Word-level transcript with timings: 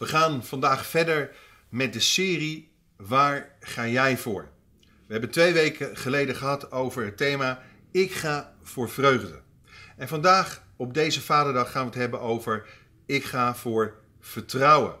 We 0.00 0.06
gaan 0.06 0.44
vandaag 0.44 0.86
verder 0.86 1.36
met 1.68 1.92
de 1.92 2.00
serie 2.00 2.72
Waar 2.96 3.56
ga 3.60 3.86
jij 3.86 4.18
voor? 4.18 4.48
We 4.80 5.12
hebben 5.12 5.30
twee 5.30 5.52
weken 5.52 5.96
geleden 5.96 6.36
gehad 6.36 6.72
over 6.72 7.04
het 7.04 7.16
thema 7.16 7.62
Ik 7.90 8.12
ga 8.12 8.54
voor 8.62 8.90
vreugde. 8.90 9.40
En 9.96 10.08
vandaag 10.08 10.62
op 10.76 10.94
deze 10.94 11.20
Vaderdag 11.20 11.70
gaan 11.70 11.80
we 11.80 11.88
het 11.88 11.98
hebben 11.98 12.20
over 12.20 12.66
Ik 13.06 13.24
ga 13.24 13.54
voor 13.54 13.94
vertrouwen. 14.20 14.94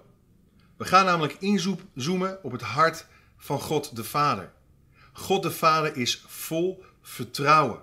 We 0.76 0.84
gaan 0.84 1.04
namelijk 1.04 1.36
inzoomen 1.38 2.38
op 2.42 2.52
het 2.52 2.62
hart 2.62 3.06
van 3.36 3.60
God 3.60 3.96
de 3.96 4.04
Vader. 4.04 4.52
God 5.12 5.42
de 5.42 5.50
Vader 5.50 5.96
is 5.96 6.24
vol 6.26 6.84
vertrouwen. 7.02 7.82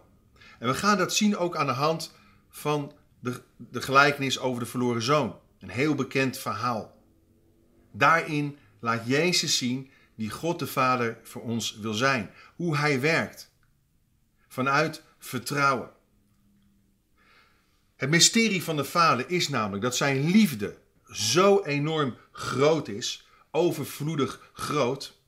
En 0.60 0.68
we 0.68 0.74
gaan 0.74 0.98
dat 0.98 1.14
zien 1.14 1.38
ook 1.38 1.56
aan 1.56 1.68
de 1.68 1.72
hand 1.72 2.14
van 2.50 2.94
de, 3.20 3.42
de 3.58 3.82
gelijkenis 3.82 4.40
over 4.40 4.60
de 4.60 4.70
verloren 4.70 5.02
zoon. 5.02 5.40
Een 5.60 5.70
heel 5.70 5.96
bekend 5.96 6.38
verhaal. 6.38 6.96
Daarin 7.98 8.58
laat 8.80 9.08
Jezus 9.08 9.58
zien 9.58 9.92
wie 10.16 10.30
God 10.30 10.60
de 10.60 10.68
Vader 10.68 11.20
voor 11.24 11.42
ons 11.42 11.78
wil 11.78 11.94
zijn. 11.94 12.32
Hoe 12.56 12.78
Hij 12.78 13.02
werkt. 13.02 13.52
Vanuit 14.48 15.04
vertrouwen. 15.20 15.90
Het 17.96 18.10
mysterie 18.10 18.64
van 18.64 18.76
de 18.76 18.84
Vader 18.84 19.30
is 19.30 19.50
namelijk 19.50 19.84
dat 19.84 19.96
Zijn 19.96 20.30
liefde 20.30 20.78
zo 21.12 21.64
enorm 21.64 22.18
groot 22.32 22.88
is, 22.88 23.28
overvloedig 23.52 24.50
groot, 24.54 25.20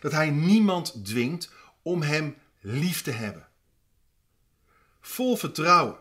dat 0.00 0.12
Hij 0.12 0.30
niemand 0.30 1.04
dwingt 1.04 1.50
om 1.82 2.02
Hem 2.02 2.36
lief 2.60 3.02
te 3.02 3.10
hebben. 3.10 3.48
Vol 5.00 5.36
vertrouwen 5.36 5.96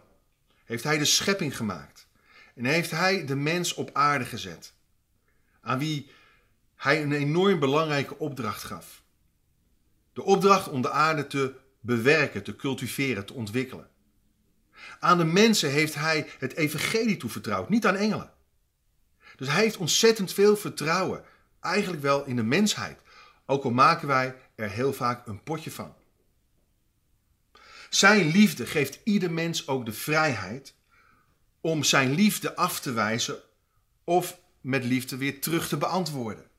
heeft 0.63 0.83
Hij 0.83 0.97
de 0.97 1.05
schepping 1.05 1.57
gemaakt 1.57 2.07
en 2.55 2.65
heeft 2.65 2.91
Hij 2.91 3.25
de 3.25 3.35
mens 3.35 3.73
op 3.73 3.89
aarde 3.93 4.25
gezet 4.25 4.73
aan 5.61 5.79
wie 5.79 6.09
hij 6.75 7.01
een 7.01 7.11
enorm 7.11 7.59
belangrijke 7.59 8.17
opdracht 8.17 8.63
gaf. 8.63 9.03
De 10.13 10.23
opdracht 10.23 10.69
om 10.69 10.81
de 10.81 10.91
aarde 10.91 11.27
te 11.27 11.55
bewerken, 11.79 12.43
te 12.43 12.55
cultiveren, 12.55 13.25
te 13.25 13.33
ontwikkelen. 13.33 13.89
Aan 14.99 15.17
de 15.17 15.23
mensen 15.23 15.69
heeft 15.69 15.95
hij 15.95 16.29
het 16.39 16.55
evangelie 16.55 17.17
toevertrouwd, 17.17 17.69
niet 17.69 17.85
aan 17.85 17.95
engelen. 17.95 18.33
Dus 19.35 19.47
hij 19.47 19.61
heeft 19.61 19.77
ontzettend 19.77 20.33
veel 20.33 20.57
vertrouwen, 20.57 21.23
eigenlijk 21.59 22.01
wel 22.01 22.25
in 22.25 22.35
de 22.35 22.43
mensheid, 22.43 23.01
ook 23.45 23.63
al 23.63 23.71
maken 23.71 24.07
wij 24.07 24.35
er 24.55 24.69
heel 24.69 24.93
vaak 24.93 25.27
een 25.27 25.43
potje 25.43 25.71
van. 25.71 25.93
Zijn 27.89 28.27
liefde 28.27 28.65
geeft 28.65 28.99
ieder 29.03 29.31
mens 29.31 29.67
ook 29.67 29.85
de 29.85 29.93
vrijheid 29.93 30.73
om 31.61 31.83
zijn 31.83 32.11
liefde 32.11 32.55
af 32.55 32.79
te 32.79 32.91
wijzen 32.91 33.39
of 34.03 34.39
met 34.61 34.83
liefde 34.83 35.17
weer 35.17 35.41
terug 35.41 35.67
te 35.67 35.77
beantwoorden. 35.77 36.49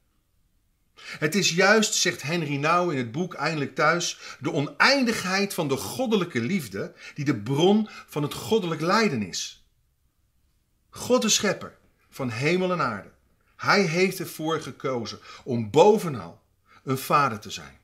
Het 1.03 1.35
is 1.35 1.51
juist, 1.51 1.95
zegt 1.95 2.23
Henry 2.23 2.57
Nouw 2.57 2.91
in 2.91 2.99
het 2.99 3.13
boek 3.13 3.35
Eindelijk 3.35 3.75
Thuis, 3.75 4.37
de 4.41 4.53
oneindigheid 4.53 5.55
van 5.55 5.69
de 5.69 5.77
goddelijke 5.77 6.41
liefde 6.41 6.95
die 7.15 7.25
de 7.25 7.37
bron 7.37 7.89
van 8.07 8.23
het 8.23 8.35
goddelijk 8.35 8.81
lijden 8.81 9.23
is. 9.23 9.67
God 10.91 11.23
de 11.23 11.29
schepper 11.29 11.79
van 12.11 12.31
hemel 12.31 12.73
en 12.73 12.81
aarde. 12.81 13.11
Hij 13.57 13.83
heeft 13.83 14.19
ervoor 14.19 14.61
gekozen 14.61 15.19
om 15.45 15.71
bovenal 15.71 16.43
een 16.85 16.99
vader 16.99 17.39
te 17.39 17.51
zijn. 17.51 17.79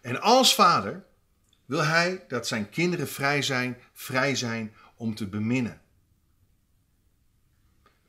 En 0.00 0.20
als 0.20 0.54
vader 0.54 1.04
wil 1.64 1.84
hij 1.84 2.24
dat 2.28 2.46
zijn 2.46 2.70
kinderen 2.70 3.08
vrij 3.08 3.42
zijn, 3.42 3.78
vrij 3.92 4.34
zijn 4.36 4.74
om 4.96 5.14
te 5.14 5.26
beminnen. 5.26 5.80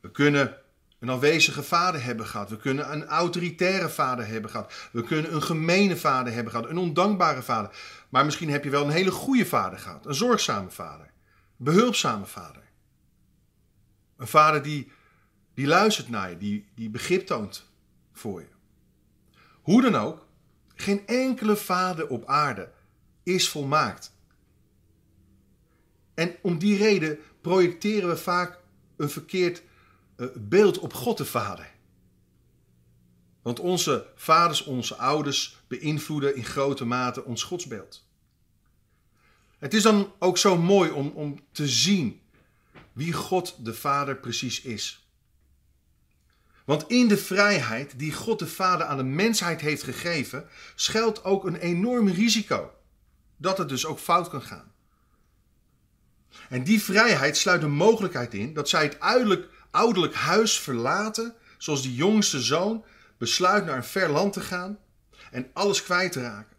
We 0.00 0.10
kunnen 0.10 0.59
een 1.00 1.08
afwezige 1.08 1.62
vader 1.62 2.04
hebben 2.04 2.26
gehad. 2.26 2.50
We 2.50 2.56
kunnen 2.56 2.92
een 2.92 3.06
autoritaire 3.06 3.88
vader 3.88 4.26
hebben 4.26 4.50
gehad. 4.50 4.88
We 4.92 5.02
kunnen 5.02 5.34
een 5.34 5.42
gemene 5.42 5.96
vader 5.96 6.32
hebben 6.32 6.52
gehad. 6.52 6.68
Een 6.68 6.78
ondankbare 6.78 7.42
vader. 7.42 7.76
Maar 8.08 8.24
misschien 8.24 8.50
heb 8.50 8.64
je 8.64 8.70
wel 8.70 8.84
een 8.84 8.90
hele 8.90 9.10
goede 9.10 9.46
vader 9.46 9.78
gehad. 9.78 10.06
Een 10.06 10.14
zorgzame 10.14 10.70
vader. 10.70 11.06
Een 11.06 11.64
behulpzame 11.64 12.26
vader. 12.26 12.62
Een 14.16 14.26
vader 14.26 14.62
die, 14.62 14.92
die 15.54 15.66
luistert 15.66 16.08
naar 16.08 16.30
je. 16.30 16.36
Die, 16.36 16.68
die 16.74 16.90
begrip 16.90 17.26
toont 17.26 17.70
voor 18.12 18.40
je. 18.40 18.48
Hoe 19.62 19.82
dan 19.82 19.96
ook. 19.96 20.28
Geen 20.74 21.06
enkele 21.06 21.56
vader 21.56 22.08
op 22.08 22.26
aarde 22.26 22.72
is 23.22 23.48
volmaakt. 23.48 24.14
En 26.14 26.36
om 26.42 26.58
die 26.58 26.76
reden 26.76 27.18
projecteren 27.40 28.08
we 28.08 28.16
vaak 28.16 28.58
een 28.96 29.10
verkeerd 29.10 29.62
beeld 30.34 30.78
op 30.78 30.94
God 30.94 31.18
de 31.18 31.24
Vader. 31.24 31.70
Want 33.42 33.60
onze 33.60 34.06
vaders, 34.14 34.62
onze 34.64 34.96
ouders 34.96 35.62
beïnvloeden 35.66 36.36
in 36.36 36.44
grote 36.44 36.84
mate 36.84 37.24
ons 37.24 37.42
godsbeeld. 37.42 38.08
Het 39.58 39.74
is 39.74 39.82
dan 39.82 40.12
ook 40.18 40.38
zo 40.38 40.56
mooi 40.56 40.90
om, 40.90 41.08
om 41.08 41.40
te 41.52 41.68
zien 41.68 42.20
wie 42.92 43.12
God 43.12 43.64
de 43.64 43.74
Vader 43.74 44.16
precies 44.16 44.60
is. 44.60 45.08
Want 46.64 46.84
in 46.88 47.08
de 47.08 47.16
vrijheid 47.16 47.98
die 47.98 48.12
God 48.12 48.38
de 48.38 48.46
Vader 48.46 48.86
aan 48.86 48.96
de 48.96 49.02
mensheid 49.02 49.60
heeft 49.60 49.82
gegeven, 49.82 50.48
schuilt 50.74 51.24
ook 51.24 51.44
een 51.44 51.56
enorm 51.56 52.08
risico 52.08 52.72
dat 53.36 53.58
het 53.58 53.68
dus 53.68 53.86
ook 53.86 53.98
fout 53.98 54.28
kan 54.28 54.42
gaan. 54.42 54.72
En 56.48 56.64
die 56.64 56.82
vrijheid 56.82 57.36
sluit 57.36 57.60
de 57.60 57.66
mogelijkheid 57.66 58.34
in 58.34 58.54
dat 58.54 58.68
zij 58.68 58.82
het 58.82 59.00
uiterlijk 59.00 59.48
ouderlijk 59.70 60.14
huis 60.14 60.58
verlaten, 60.60 61.34
zoals 61.58 61.82
die 61.82 61.94
jongste 61.94 62.40
zoon 62.40 62.84
besluit 63.18 63.64
naar 63.64 63.76
een 63.76 63.84
ver 63.84 64.08
land 64.08 64.32
te 64.32 64.40
gaan 64.40 64.78
en 65.30 65.50
alles 65.52 65.82
kwijt 65.82 66.12
te 66.12 66.22
raken. 66.22 66.56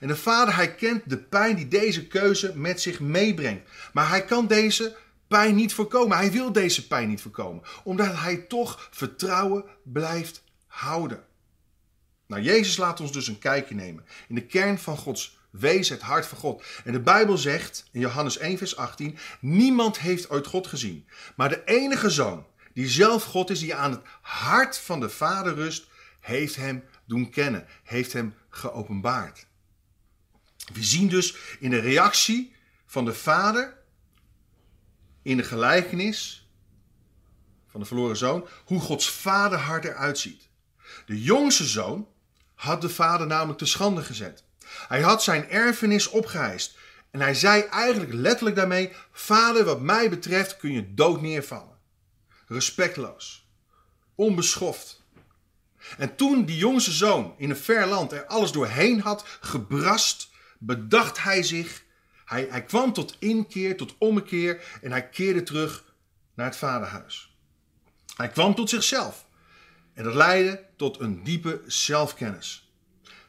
En 0.00 0.08
de 0.08 0.16
vader, 0.16 0.56
hij 0.56 0.74
kent 0.74 1.10
de 1.10 1.18
pijn 1.18 1.56
die 1.56 1.68
deze 1.68 2.06
keuze 2.06 2.52
met 2.56 2.80
zich 2.80 3.00
meebrengt. 3.00 3.70
Maar 3.92 4.08
hij 4.08 4.24
kan 4.24 4.46
deze 4.46 4.96
pijn 5.28 5.54
niet 5.54 5.74
voorkomen. 5.74 6.16
Hij 6.16 6.30
wil 6.30 6.52
deze 6.52 6.86
pijn 6.86 7.08
niet 7.08 7.20
voorkomen, 7.20 7.62
omdat 7.84 8.16
hij 8.16 8.36
toch 8.36 8.88
vertrouwen 8.90 9.64
blijft 9.82 10.42
houden. 10.66 11.24
Nou, 12.26 12.42
Jezus 12.42 12.76
laat 12.76 13.00
ons 13.00 13.12
dus 13.12 13.28
een 13.28 13.38
kijkje 13.38 13.74
nemen 13.74 14.04
in 14.28 14.34
de 14.34 14.46
kern 14.46 14.78
van 14.78 14.96
Gods 14.96 15.38
wezen, 15.50 15.94
het 15.94 16.04
hart 16.04 16.26
van 16.26 16.38
God. 16.38 16.64
En 16.84 16.92
de 16.92 17.00
Bijbel 17.00 17.38
zegt 17.38 17.88
in 17.92 18.00
Johannes 18.00 18.38
1, 18.38 18.58
vers 18.58 18.76
18: 18.76 19.18
Niemand 19.40 19.98
heeft 19.98 20.30
ooit 20.30 20.46
God 20.46 20.66
gezien. 20.66 21.06
Maar 21.36 21.48
de 21.48 21.64
enige 21.64 22.10
zoon, 22.10 22.46
die 22.72 22.88
zelf 22.88 23.24
God 23.24 23.50
is, 23.50 23.58
die 23.58 23.74
aan 23.74 23.90
het 23.90 24.02
hart 24.20 24.78
van 24.78 25.00
de 25.00 25.08
Vader 25.08 25.54
rust, 25.54 25.86
heeft 26.20 26.56
hem 26.56 26.84
doen 27.06 27.30
kennen, 27.30 27.66
heeft 27.82 28.12
hem 28.12 28.34
geopenbaard. 28.48 29.46
We 30.72 30.82
zien 30.82 31.08
dus 31.08 31.36
in 31.58 31.70
de 31.70 31.80
reactie 31.80 32.56
van 32.86 33.04
de 33.04 33.14
Vader, 33.14 33.78
in 35.22 35.36
de 35.36 35.42
gelijkenis 35.42 36.48
van 37.66 37.80
de 37.80 37.86
verloren 37.86 38.16
zoon, 38.16 38.48
hoe 38.64 38.80
Gods 38.80 39.10
vaderhart 39.10 39.84
eruit 39.84 40.18
ziet. 40.18 40.48
De 41.06 41.22
jongste 41.22 41.64
zoon 41.64 42.08
had 42.54 42.80
de 42.80 42.88
vader 42.88 43.26
namelijk 43.26 43.58
te 43.58 43.66
schande 43.66 44.02
gezet. 44.02 44.44
Hij 44.88 45.00
had 45.00 45.22
zijn 45.22 45.48
erfenis 45.48 46.08
opgeheist. 46.08 46.78
En 47.10 47.20
hij 47.20 47.34
zei 47.34 47.62
eigenlijk 47.62 48.12
letterlijk 48.12 48.56
daarmee: 48.56 48.92
Vader, 49.12 49.64
wat 49.64 49.80
mij 49.80 50.10
betreft 50.10 50.56
kun 50.56 50.72
je 50.72 50.94
dood 50.94 51.20
neervallen. 51.20 51.78
Respectloos. 52.46 53.48
Onbeschoft. 54.14 55.02
En 55.98 56.16
toen 56.16 56.44
die 56.44 56.56
jongste 56.56 56.92
zoon 56.92 57.34
in 57.38 57.50
een 57.50 57.56
ver 57.56 57.86
land 57.86 58.12
er 58.12 58.26
alles 58.26 58.52
doorheen 58.52 59.00
had 59.00 59.24
gebrast, 59.40 60.30
bedacht 60.58 61.22
hij 61.22 61.42
zich. 61.42 61.82
Hij, 62.24 62.46
hij 62.50 62.64
kwam 62.64 62.92
tot 62.92 63.16
inkeer, 63.18 63.76
tot 63.76 63.94
ommekeer 63.98 64.78
en 64.82 64.90
hij 64.90 65.08
keerde 65.08 65.42
terug 65.42 65.84
naar 66.34 66.46
het 66.46 66.56
vaderhuis. 66.56 67.36
Hij 68.16 68.28
kwam 68.28 68.54
tot 68.54 68.70
zichzelf. 68.70 69.26
En 69.94 70.04
dat 70.04 70.14
leidde 70.14 70.64
tot 70.76 71.00
een 71.00 71.22
diepe 71.24 71.62
zelfkennis. 71.66 72.69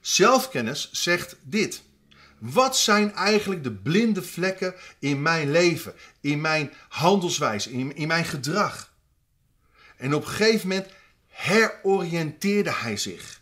Zelfkennis 0.02 0.90
zegt 0.92 1.36
dit. 1.42 1.84
Wat 2.38 2.78
zijn 2.78 3.14
eigenlijk 3.14 3.64
de 3.64 3.72
blinde 3.72 4.24
vlekken 4.24 4.76
in 5.00 5.22
mijn 5.22 5.52
leven, 5.52 5.94
in 6.22 6.42
mijn 6.42 6.74
handelswijze, 6.90 7.72
in, 7.72 7.96
in 7.96 8.08
mijn 8.08 8.26
gedrag? 8.26 8.94
En 9.98 10.14
op 10.14 10.22
een 10.22 10.30
gegeven 10.30 10.68
moment 10.68 10.88
heroriënteerde 11.28 12.72
hij 12.72 12.98
zich. 12.98 13.42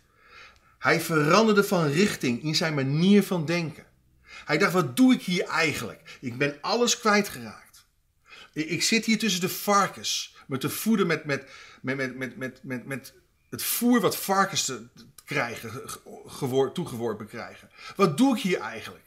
Hij 0.78 1.00
veranderde 1.00 1.64
van 1.64 1.86
richting 1.86 2.42
in 2.42 2.54
zijn 2.54 2.74
manier 2.74 3.22
van 3.22 3.44
denken. 3.44 3.84
Hij 4.44 4.58
dacht, 4.58 4.72
wat 4.72 4.96
doe 4.96 5.14
ik 5.14 5.22
hier 5.22 5.44
eigenlijk? 5.44 6.18
Ik 6.20 6.38
ben 6.38 6.58
alles 6.60 6.98
kwijtgeraakt. 6.98 7.86
Ik 8.52 8.82
zit 8.82 9.04
hier 9.04 9.18
tussen 9.18 9.40
de 9.40 9.48
varkens, 9.48 10.36
met 10.46 10.60
de 10.60 10.70
voeden 10.70 11.06
met, 11.06 11.24
met, 11.24 11.48
met, 11.82 12.16
met, 12.16 12.36
met, 12.36 12.62
met, 12.62 12.86
met 12.86 13.12
het 13.50 13.62
voer 13.62 14.00
wat 14.00 14.16
varkens 14.16 14.64
te, 14.64 14.88
krijgen, 15.30 15.82
toegeworpen 16.72 17.26
krijgen. 17.26 17.70
Wat 17.96 18.16
doe 18.16 18.36
ik 18.36 18.42
hier 18.42 18.60
eigenlijk? 18.60 19.04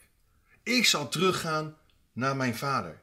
Ik 0.62 0.86
zal 0.86 1.08
teruggaan 1.08 1.76
naar 2.12 2.36
mijn 2.36 2.56
vader. 2.56 3.00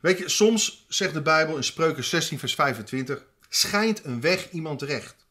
Weet 0.00 0.18
je, 0.18 0.28
soms 0.28 0.84
zegt 0.88 1.14
de 1.14 1.22
Bijbel 1.22 1.56
in 1.56 1.64
Spreuken 1.64 2.04
16, 2.04 2.38
vers 2.38 2.54
25: 2.54 3.24
schijnt 3.48 4.04
een 4.04 4.20
weg 4.20 4.50
iemand 4.50 4.82
recht. 4.82 5.26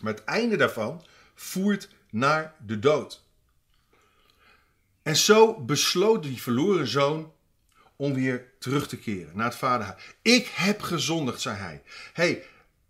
Maar 0.00 0.12
het 0.12 0.24
einde 0.24 0.56
daarvan 0.56 1.04
voert 1.34 1.88
naar 2.10 2.54
de 2.66 2.78
dood. 2.78 3.22
En 5.02 5.16
zo 5.16 5.60
besloot 5.60 6.22
die 6.22 6.42
verloren 6.42 6.86
zoon 6.86 7.32
om 7.96 8.14
weer 8.14 8.52
terug 8.58 8.88
te 8.88 8.96
keren 8.96 9.36
naar 9.36 9.46
het 9.46 9.56
vaderhuis. 9.56 10.02
Ik 10.22 10.46
heb 10.46 10.82
gezondigd, 10.82 11.40
zei 11.40 11.56
hij. 11.56 11.82
hey, 12.12 12.44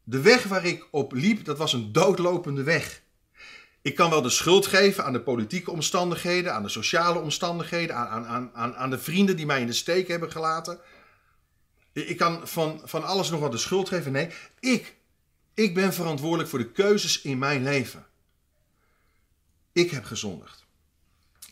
de 0.05 0.21
weg 0.21 0.43
waar 0.45 0.65
ik 0.65 0.87
op 0.91 1.13
liep, 1.13 1.45
dat 1.45 1.59
was 1.59 1.73
een 1.73 1.93
doodlopende 1.93 2.63
weg. 2.63 3.03
Ik 3.85 3.95
kan 3.95 4.11
wel 4.11 4.23
de 4.23 4.31
schuld 4.31 4.67
geven 4.67 5.05
aan 5.05 5.13
de 5.13 5.21
politieke 5.21 5.71
omstandigheden, 5.71 6.55
aan 6.55 6.63
de 6.63 6.69
sociale 6.69 7.19
omstandigheden, 7.19 7.97
aan, 7.97 8.27
aan, 8.27 8.51
aan, 8.55 8.77
aan 8.77 8.91
de 8.91 8.99
vrienden 8.99 9.37
die 9.37 9.47
mij 9.47 9.61
in 9.61 9.67
de 9.67 9.73
steek 9.73 10.09
hebben 10.09 10.31
gelaten. 10.31 10.79
Ik 11.93 12.17
kan 12.17 12.49
van, 12.49 12.81
van 12.85 13.05
alles 13.05 13.31
nog 13.31 13.41
wat 13.41 13.53
de 13.53 13.59
schuld 13.59 13.89
geven. 13.89 14.13
Nee, 14.13 14.29
ik, 14.61 14.95
ik 15.55 15.75
ben 15.75 15.93
verantwoordelijk 15.93 16.49
voor 16.49 16.59
de 16.59 16.71
keuzes 16.71 17.21
in 17.21 17.39
mijn 17.39 17.63
leven. 17.63 18.07
Ik 19.73 19.91
heb 19.91 20.05
gezondigd. 20.05 20.65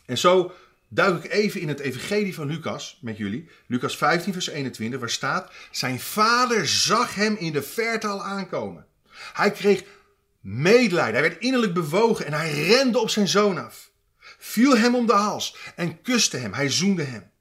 En 0.05 0.17
zo 0.17 0.53
duik 0.87 1.23
ik 1.23 1.31
even 1.31 1.61
in 1.61 1.67
het 1.67 1.79
evangelie 1.79 2.35
van 2.35 2.47
Lucas 2.47 2.99
met 3.01 3.17
jullie. 3.17 3.49
Lucas 3.67 3.97
15 3.97 4.33
vers 4.33 4.47
21 4.47 4.99
waar 4.99 5.09
staat... 5.09 5.51
Zijn 5.71 5.99
vader 5.99 6.67
zag 6.67 7.15
hem 7.15 7.35
in 7.35 7.53
de 7.53 7.63
verte 7.63 8.07
al 8.07 8.23
aankomen. 8.23 8.85
Hij 9.33 9.51
kreeg 9.51 9.83
medelijden. 10.43 11.13
Hij 11.13 11.29
werd 11.29 11.41
innerlijk 11.41 11.73
bewogen 11.73 12.25
en 12.25 12.33
hij 12.33 12.63
rende 12.63 12.99
op 12.99 13.09
zijn 13.09 13.27
zoon 13.27 13.65
af. 13.65 13.91
Viel 14.37 14.77
hem 14.77 14.95
om 14.95 15.07
de 15.07 15.13
hals 15.13 15.57
en 15.75 16.01
kuste 16.01 16.37
hem. 16.37 16.53
Hij 16.53 16.69
zoende 16.69 17.03
hem. 17.03 17.31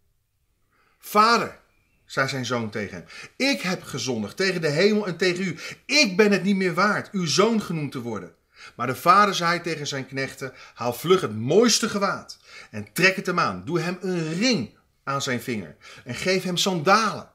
Vader, 0.99 1.59
zei 2.07 2.29
zijn 2.29 2.47
zoon 2.47 2.71
tegen 2.71 2.97
hem, 2.97 3.07
ik 3.37 3.61
heb 3.61 3.83
gezondigd 3.83 4.37
tegen 4.37 4.61
de 4.61 4.69
hemel 4.69 5.07
en 5.07 5.17
tegen 5.17 5.45
u. 5.45 5.59
Ik 5.87 6.17
ben 6.17 6.33
het 6.33 6.43
niet 6.43 6.57
meer 6.57 6.75
waard 6.75 7.11
uw 7.11 7.27
zoon 7.27 7.63
genoemd 7.63 7.93
te 7.93 8.01
worden. 8.01 8.35
Maar 8.75 8.87
de 8.87 8.97
vader 8.97 9.35
zei 9.35 9.61
tegen 9.61 9.87
zijn 9.87 10.07
knechten: 10.07 10.53
Haal 10.75 10.93
vlug 10.93 11.21
het 11.21 11.37
mooiste 11.37 11.89
gewaad 11.89 12.39
en 12.71 12.93
trek 12.93 13.17
het 13.17 13.27
hem 13.27 13.39
aan. 13.39 13.65
Doe 13.65 13.81
hem 13.81 13.99
een 14.01 14.35
ring 14.35 14.79
aan 15.05 15.23
zijn 15.23 15.43
vinger 15.43 15.77
en 16.05 16.15
geef 16.15 16.43
hem 16.43 16.57
sandalen. 16.57 17.31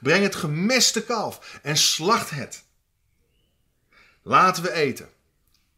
Breng 0.00 0.22
het 0.22 0.34
gemeste 0.34 1.04
kalf 1.04 1.58
en 1.62 1.76
slacht 1.76 2.30
het. 2.30 2.64
Laten 4.28 4.62
we 4.62 4.72
eten 4.72 5.08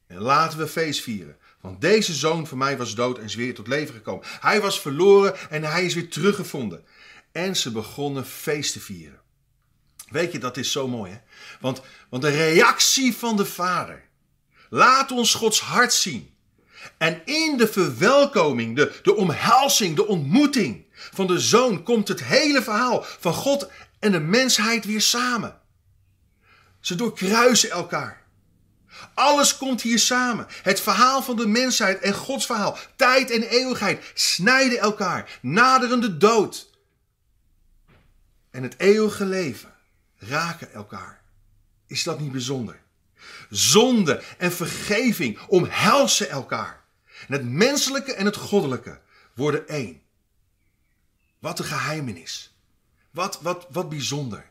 en 0.06 0.19
laten 0.19 0.58
we 0.58 0.69
feest 0.69 1.00
vieren. 1.00 1.37
Want 1.61 1.81
deze 1.81 2.14
zoon 2.14 2.47
van 2.47 2.58
mij 2.58 2.76
was 2.76 2.94
dood 2.94 3.19
en 3.19 3.25
is 3.25 3.35
weer 3.35 3.55
tot 3.55 3.67
leven 3.67 3.94
gekomen. 3.94 4.26
Hij 4.41 4.61
was 4.61 4.81
verloren 4.81 5.50
en 5.50 5.62
hij 5.64 5.85
is 5.85 5.94
weer 5.94 6.08
teruggevonden. 6.08 6.85
En 7.32 7.56
ze 7.56 7.70
begonnen 7.70 8.26
feest 8.26 8.73
te 8.73 8.81
vieren. 8.81 9.20
Weet 10.08 10.32
je, 10.32 10.38
dat 10.38 10.56
is 10.56 10.73
zo 10.73 10.88
mooi 10.88 11.12
hè? 11.12 11.19
Want, 11.61 11.81
want 12.08 12.23
de 12.23 12.31
reactie 12.31 13.17
van 13.17 13.37
de 13.37 13.44
vader 13.44 14.08
Laat 14.70 15.11
ons 15.12 15.35
Gods 15.35 15.61
hart 15.61 15.93
zien. 15.93 16.35
En 16.99 17.23
in 17.25 17.56
de 17.56 17.69
verwelkoming, 17.69 18.76
de, 18.76 18.99
de 19.03 19.17
omhelzing, 19.17 19.96
de 19.96 20.06
ontmoeting 20.06 20.85
van 20.93 21.26
de 21.26 21.38
zoon 21.38 21.82
komt 21.82 22.08
het 22.08 22.25
hele 22.25 22.62
verhaal 22.62 23.05
van 23.05 23.32
God 23.32 23.70
en 23.99 24.12
de 24.12 24.20
mensheid 24.20 24.85
weer 24.85 25.00
samen. 25.00 25.61
Ze 26.81 26.94
doorkruisen 26.94 27.70
elkaar. 27.70 28.19
Alles 29.14 29.56
komt 29.56 29.82
hier 29.82 29.98
samen. 29.98 30.46
Het 30.62 30.81
verhaal 30.81 31.22
van 31.22 31.37
de 31.37 31.46
mensheid 31.46 32.00
en 32.00 32.14
Gods 32.14 32.46
verhaal, 32.46 32.78
tijd 32.96 33.31
en 33.31 33.42
eeuwigheid, 33.42 34.10
snijden 34.14 34.78
elkaar, 34.78 35.38
naderen 35.42 36.00
de 36.00 36.16
dood. 36.16 36.70
En 38.50 38.62
het 38.62 38.75
eeuwige 38.78 39.25
leven 39.25 39.75
raken 40.19 40.72
elkaar. 40.72 41.22
Is 41.87 42.02
dat 42.02 42.20
niet 42.20 42.32
bijzonder? 42.32 42.81
Zonde 43.50 44.22
en 44.38 44.52
vergeving 44.52 45.38
omhelzen 45.48 46.28
elkaar. 46.28 46.84
En 47.28 47.32
het 47.32 47.44
menselijke 47.44 48.14
en 48.14 48.25
het 48.25 48.36
goddelijke 48.36 49.00
worden 49.34 49.69
één. 49.69 50.02
Wat 51.38 51.58
een 51.58 51.64
geheimenis. 51.64 52.54
Wat, 53.10 53.40
wat, 53.43 53.66
wat 53.70 53.88
bijzonder. 53.88 54.50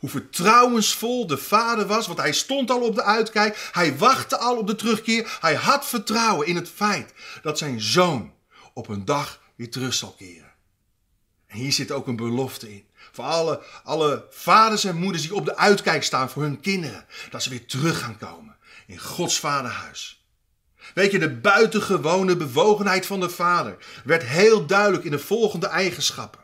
Hoe 0.00 0.10
vertrouwensvol 0.10 1.26
de 1.26 1.38
vader 1.38 1.86
was, 1.86 2.06
want 2.06 2.18
hij 2.18 2.32
stond 2.32 2.70
al 2.70 2.80
op 2.80 2.94
de 2.94 3.02
uitkijk. 3.02 3.68
Hij 3.72 3.98
wachtte 3.98 4.38
al 4.38 4.56
op 4.56 4.66
de 4.66 4.74
terugkeer. 4.74 5.38
Hij 5.40 5.54
had 5.54 5.86
vertrouwen 5.86 6.46
in 6.46 6.56
het 6.56 6.68
feit 6.68 7.12
dat 7.42 7.58
zijn 7.58 7.80
zoon 7.80 8.32
op 8.74 8.88
een 8.88 9.04
dag 9.04 9.40
weer 9.56 9.70
terug 9.70 9.94
zal 9.94 10.14
keren. 10.18 10.52
En 11.46 11.58
hier 11.58 11.72
zit 11.72 11.92
ook 11.92 12.06
een 12.06 12.16
belofte 12.16 12.72
in. 12.72 12.84
Voor 13.12 13.24
alle, 13.24 13.62
alle 13.84 14.26
vaders 14.30 14.84
en 14.84 14.96
moeders 14.96 15.22
die 15.22 15.34
op 15.34 15.44
de 15.44 15.56
uitkijk 15.56 16.02
staan 16.02 16.30
voor 16.30 16.42
hun 16.42 16.60
kinderen. 16.60 17.06
Dat 17.30 17.42
ze 17.42 17.50
weer 17.50 17.66
terug 17.66 17.98
gaan 17.98 18.18
komen 18.18 18.56
in 18.86 18.98
Gods 18.98 19.38
vaderhuis. 19.38 20.24
Weet 20.94 21.10
je, 21.10 21.18
de 21.18 21.34
buitengewone 21.34 22.36
bewogenheid 22.36 23.06
van 23.06 23.20
de 23.20 23.30
vader 23.30 23.76
werd 24.04 24.22
heel 24.22 24.66
duidelijk 24.66 25.04
in 25.04 25.10
de 25.10 25.18
volgende 25.18 25.66
eigenschappen. 25.66 26.43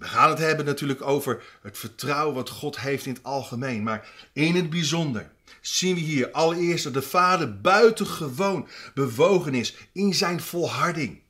We 0.00 0.06
gaan 0.06 0.30
het 0.30 0.38
hebben 0.38 0.64
natuurlijk 0.64 1.02
over 1.02 1.42
het 1.62 1.78
vertrouwen 1.78 2.34
wat 2.34 2.48
God 2.48 2.78
heeft 2.78 3.06
in 3.06 3.12
het 3.12 3.22
algemeen. 3.22 3.82
Maar 3.82 4.08
in 4.32 4.54
het 4.56 4.70
bijzonder 4.70 5.30
zien 5.60 5.94
we 5.94 6.00
hier 6.00 6.30
allereerst 6.30 6.84
dat 6.84 6.94
de 6.94 7.02
vader 7.02 7.60
buitengewoon 7.60 8.68
bewogen 8.94 9.54
is 9.54 9.76
in 9.92 10.14
zijn 10.14 10.40
volharding. 10.40 11.20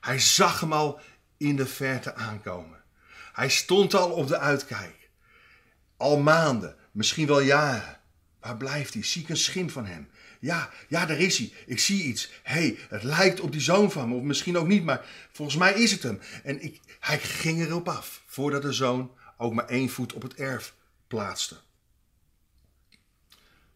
Hij 0.00 0.18
zag 0.18 0.60
hem 0.60 0.72
al 0.72 1.00
in 1.36 1.56
de 1.56 1.66
verte 1.66 2.14
aankomen. 2.14 2.82
Hij 3.32 3.48
stond 3.48 3.94
al 3.94 4.10
op 4.10 4.28
de 4.28 4.38
uitkijk. 4.38 5.10
Al 5.96 6.18
maanden, 6.18 6.76
misschien 6.92 7.26
wel 7.26 7.40
jaren. 7.40 7.99
Waar 8.40 8.56
blijft 8.56 8.94
hij? 8.94 9.02
Zie 9.02 9.22
ik 9.22 9.28
een 9.28 9.36
schim 9.36 9.70
van 9.70 9.86
hem? 9.86 10.08
Ja, 10.40 10.70
ja, 10.88 11.06
daar 11.06 11.18
is 11.18 11.38
hij. 11.38 11.52
Ik 11.66 11.78
zie 11.78 12.02
iets. 12.02 12.30
Hé, 12.42 12.52
hey, 12.52 12.78
het 12.88 13.02
lijkt 13.02 13.40
op 13.40 13.52
die 13.52 13.60
zoon 13.60 13.90
van 13.90 14.08
me. 14.08 14.14
Of 14.14 14.22
misschien 14.22 14.56
ook 14.58 14.66
niet, 14.66 14.84
maar 14.84 15.06
volgens 15.32 15.56
mij 15.56 15.72
is 15.72 15.92
het 15.92 16.02
hem. 16.02 16.20
En 16.42 16.62
ik, 16.62 16.80
hij 17.00 17.18
ging 17.18 17.60
erop 17.60 17.88
af, 17.88 18.22
voordat 18.26 18.62
de 18.62 18.72
zoon 18.72 19.10
ook 19.36 19.52
maar 19.54 19.66
één 19.66 19.88
voet 19.88 20.12
op 20.12 20.22
het 20.22 20.34
erf 20.34 20.74
plaatste. 21.06 21.56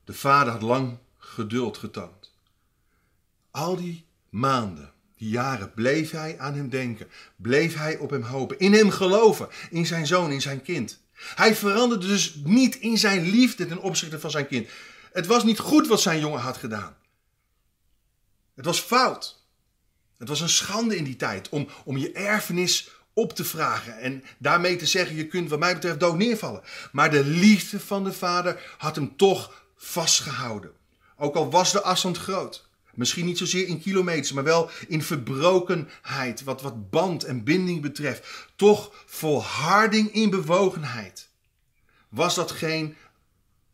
De 0.04 0.14
vader 0.14 0.52
had 0.52 0.62
lang 0.62 0.98
geduld 1.18 1.78
getoond. 1.78 2.32
Al 3.50 3.76
die 3.76 4.06
maanden 4.28 4.92
die 5.16 5.28
jaren 5.28 5.72
bleef 5.74 6.10
hij 6.10 6.38
aan 6.38 6.54
hem 6.54 6.68
denken, 6.68 7.08
bleef 7.36 7.74
hij 7.74 7.96
op 7.96 8.10
hem 8.10 8.22
hopen, 8.22 8.58
in 8.58 8.72
hem 8.72 8.90
geloven, 8.90 9.48
in 9.70 9.86
zijn 9.86 10.06
zoon, 10.06 10.30
in 10.30 10.40
zijn 10.40 10.62
kind. 10.62 11.02
Hij 11.14 11.56
veranderde 11.56 12.06
dus 12.06 12.34
niet 12.34 12.76
in 12.76 12.98
zijn 12.98 13.22
liefde 13.30 13.66
ten 13.66 13.80
opzichte 13.80 14.20
van 14.20 14.30
zijn 14.30 14.46
kind. 14.46 14.68
Het 15.12 15.26
was 15.26 15.44
niet 15.44 15.58
goed 15.58 15.86
wat 15.86 16.00
zijn 16.00 16.20
jongen 16.20 16.40
had 16.40 16.56
gedaan. 16.56 16.96
Het 18.54 18.64
was 18.64 18.80
fout. 18.80 19.42
Het 20.18 20.28
was 20.28 20.40
een 20.40 20.48
schande 20.48 20.96
in 20.96 21.04
die 21.04 21.16
tijd 21.16 21.48
om, 21.48 21.68
om 21.84 21.96
je 21.96 22.12
erfenis 22.12 22.90
op 23.12 23.32
te 23.32 23.44
vragen 23.44 23.98
en 23.98 24.24
daarmee 24.38 24.76
te 24.76 24.86
zeggen: 24.86 25.16
je 25.16 25.26
kunt, 25.26 25.50
wat 25.50 25.58
mij 25.58 25.74
betreft, 25.74 26.00
dood 26.00 26.16
neervallen. 26.16 26.62
Maar 26.92 27.10
de 27.10 27.24
liefde 27.24 27.80
van 27.80 28.04
de 28.04 28.12
vader 28.12 28.74
had 28.78 28.96
hem 28.96 29.16
toch 29.16 29.66
vastgehouden. 29.76 30.72
Ook 31.16 31.34
al 31.34 31.50
was 31.50 31.72
de 31.72 31.82
afstand 31.82 32.18
groot. 32.18 32.63
Misschien 32.94 33.24
niet 33.24 33.38
zozeer 33.38 33.66
in 33.66 33.80
kilometers, 33.80 34.32
maar 34.32 34.44
wel 34.44 34.70
in 34.88 35.02
verbrokenheid, 35.02 36.42
wat, 36.42 36.62
wat 36.62 36.90
band 36.90 37.24
en 37.24 37.44
binding 37.44 37.80
betreft. 37.80 38.28
Toch 38.56 39.04
volharding 39.06 40.12
in 40.12 40.30
bewogenheid. 40.30 41.28
Was 42.08 42.34
datgene 42.34 42.92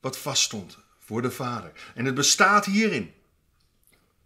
wat 0.01 0.19
vaststond 0.19 0.79
voor 0.99 1.23
de 1.23 1.31
Vader. 1.31 1.73
En 1.95 2.05
het 2.05 2.15
bestaat 2.15 2.65
hierin. 2.65 3.13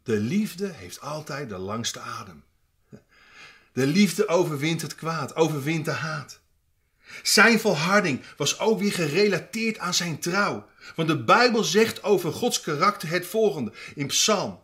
De 0.02 0.16
liefde 0.16 0.66
heeft 0.66 1.00
altijd 1.00 1.48
de 1.48 1.58
langste 1.58 2.00
adem. 2.00 2.42
De 3.72 3.86
liefde 3.86 4.28
overwint 4.28 4.82
het 4.82 4.94
kwaad, 4.94 5.36
overwint 5.36 5.84
de 5.84 5.90
haat. 5.90 6.40
Zijn 7.22 7.60
volharding 7.60 8.22
was 8.36 8.58
ook 8.58 8.78
weer 8.78 8.92
gerelateerd 8.92 9.78
aan 9.78 9.94
zijn 9.94 10.18
trouw. 10.18 10.68
Want 10.96 11.08
de 11.08 11.24
Bijbel 11.24 11.64
zegt 11.64 12.02
over 12.02 12.32
Gods 12.32 12.60
karakter 12.60 13.08
het 13.08 13.26
volgende 13.26 13.72
in 13.94 14.06
Psalm 14.06 14.62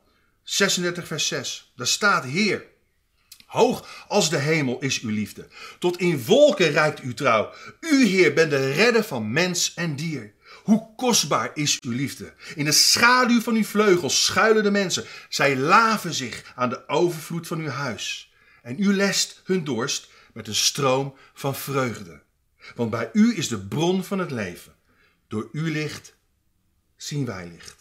36, 0.50 1.06
vers 1.06 1.26
6. 1.26 1.72
Daar 1.76 1.86
staat: 1.86 2.24
Heer, 2.24 2.64
hoog 3.46 4.04
als 4.08 4.30
de 4.30 4.38
hemel 4.38 4.80
is 4.80 5.00
uw 5.00 5.10
liefde. 5.10 5.48
Tot 5.78 5.98
in 5.98 6.24
wolken 6.24 6.70
reikt 6.70 7.00
uw 7.00 7.14
trouw. 7.14 7.52
U, 7.80 8.04
Heer, 8.04 8.34
bent 8.34 8.50
de 8.50 8.72
redder 8.72 9.04
van 9.04 9.32
mens 9.32 9.74
en 9.74 9.96
dier. 9.96 10.32
Hoe 10.62 10.94
kostbaar 10.96 11.50
is 11.54 11.80
uw 11.80 11.92
liefde. 11.92 12.34
In 12.54 12.64
de 12.64 12.72
schaduw 12.72 13.40
van 13.40 13.54
uw 13.54 13.64
vleugels 13.64 14.24
schuilen 14.24 14.62
de 14.62 14.70
mensen. 14.70 15.04
Zij 15.28 15.56
laven 15.56 16.14
zich 16.14 16.52
aan 16.54 16.68
de 16.68 16.88
overvloed 16.88 17.46
van 17.46 17.58
uw 17.58 17.68
huis. 17.68 18.32
En 18.62 18.82
u 18.82 18.94
lest 18.94 19.40
hun 19.44 19.64
dorst 19.64 20.08
met 20.32 20.48
een 20.48 20.54
stroom 20.54 21.16
van 21.34 21.54
vreugde. 21.54 22.22
Want 22.74 22.90
bij 22.90 23.10
u 23.12 23.36
is 23.36 23.48
de 23.48 23.58
bron 23.58 24.04
van 24.04 24.18
het 24.18 24.30
leven. 24.30 24.74
Door 25.28 25.48
uw 25.52 25.66
licht 25.72 26.14
zien 26.96 27.24
wij 27.24 27.46
licht 27.46 27.79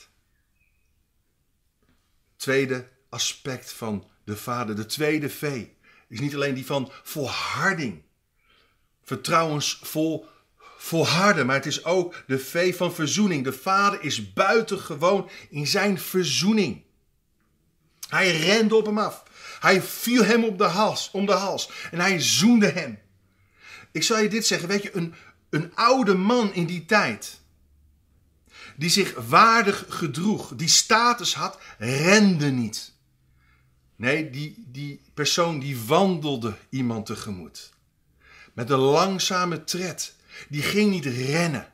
tweede 2.40 2.88
aspect 3.10 3.72
van 3.74 4.08
de 4.24 4.38
Vader, 4.38 4.76
de 4.76 4.86
tweede 4.86 5.30
V, 5.30 5.66
is 6.08 6.20
niet 6.20 6.36
alleen 6.36 6.54
die 6.54 6.66
van 6.66 6.92
volharding, 7.04 8.02
vertrouwensvol 9.04 10.28
volharden, 10.78 11.46
maar 11.46 11.56
het 11.56 11.66
is 11.66 11.86
ook 11.86 12.24
de 12.28 12.40
vee 12.40 12.76
van 12.76 12.94
verzoening. 12.94 13.44
De 13.44 13.54
vader 13.54 14.02
is 14.02 14.34
buitengewoon 14.34 15.30
in 15.50 15.68
zijn 15.68 16.00
verzoening. 16.00 16.82
Hij 18.10 18.38
rende 18.38 18.76
op 18.76 18.86
hem 18.86 18.98
af. 18.98 19.24
Hij 19.60 19.82
viel 19.82 20.24
hem 20.24 20.44
op 20.44 20.58
de 20.58 20.64
hals, 20.64 21.10
om 21.12 21.26
de 21.26 21.32
hals 21.32 21.70
en 21.92 22.00
hij 22.00 22.20
zoende 22.22 22.68
hem. 22.68 23.00
Ik 23.92 24.04
zal 24.04 24.20
je 24.20 24.30
dit 24.30 24.48
zeggen, 24.48 24.68
weet 24.68 24.84
je, 24.84 24.96
een, 24.96 25.14
een 25.50 25.72
oude 25.76 26.14
man 26.14 26.54
in 26.54 26.66
die 26.66 26.86
tijd, 26.86 27.40
die 28.80 28.90
zich 28.90 29.14
waardig 29.28 29.86
gedroeg, 29.90 30.56
die 30.56 30.68
status 30.68 31.36
had, 31.36 31.60
rende 31.78 32.46
niet. 32.46 32.94
Nee, 33.96 34.30
die, 34.30 34.66
die 34.68 35.02
persoon 35.14 35.60
die 35.60 35.80
wandelde 35.80 36.58
iemand 36.70 37.06
tegemoet. 37.06 37.72
Met 38.54 38.70
een 38.70 38.80
langzame 38.80 39.64
tred. 39.64 40.16
Die 40.50 40.62
ging 40.62 40.92
niet 40.92 41.06
rennen. 41.06 41.72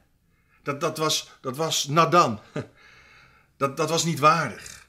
Dat, 0.63 0.81
dat, 0.81 0.97
was, 0.97 1.29
dat 1.41 1.57
was 1.57 1.87
nadan. 1.87 2.39
Dat, 3.57 3.77
dat 3.77 3.89
was 3.89 4.03
niet 4.03 4.19
waardig. 4.19 4.87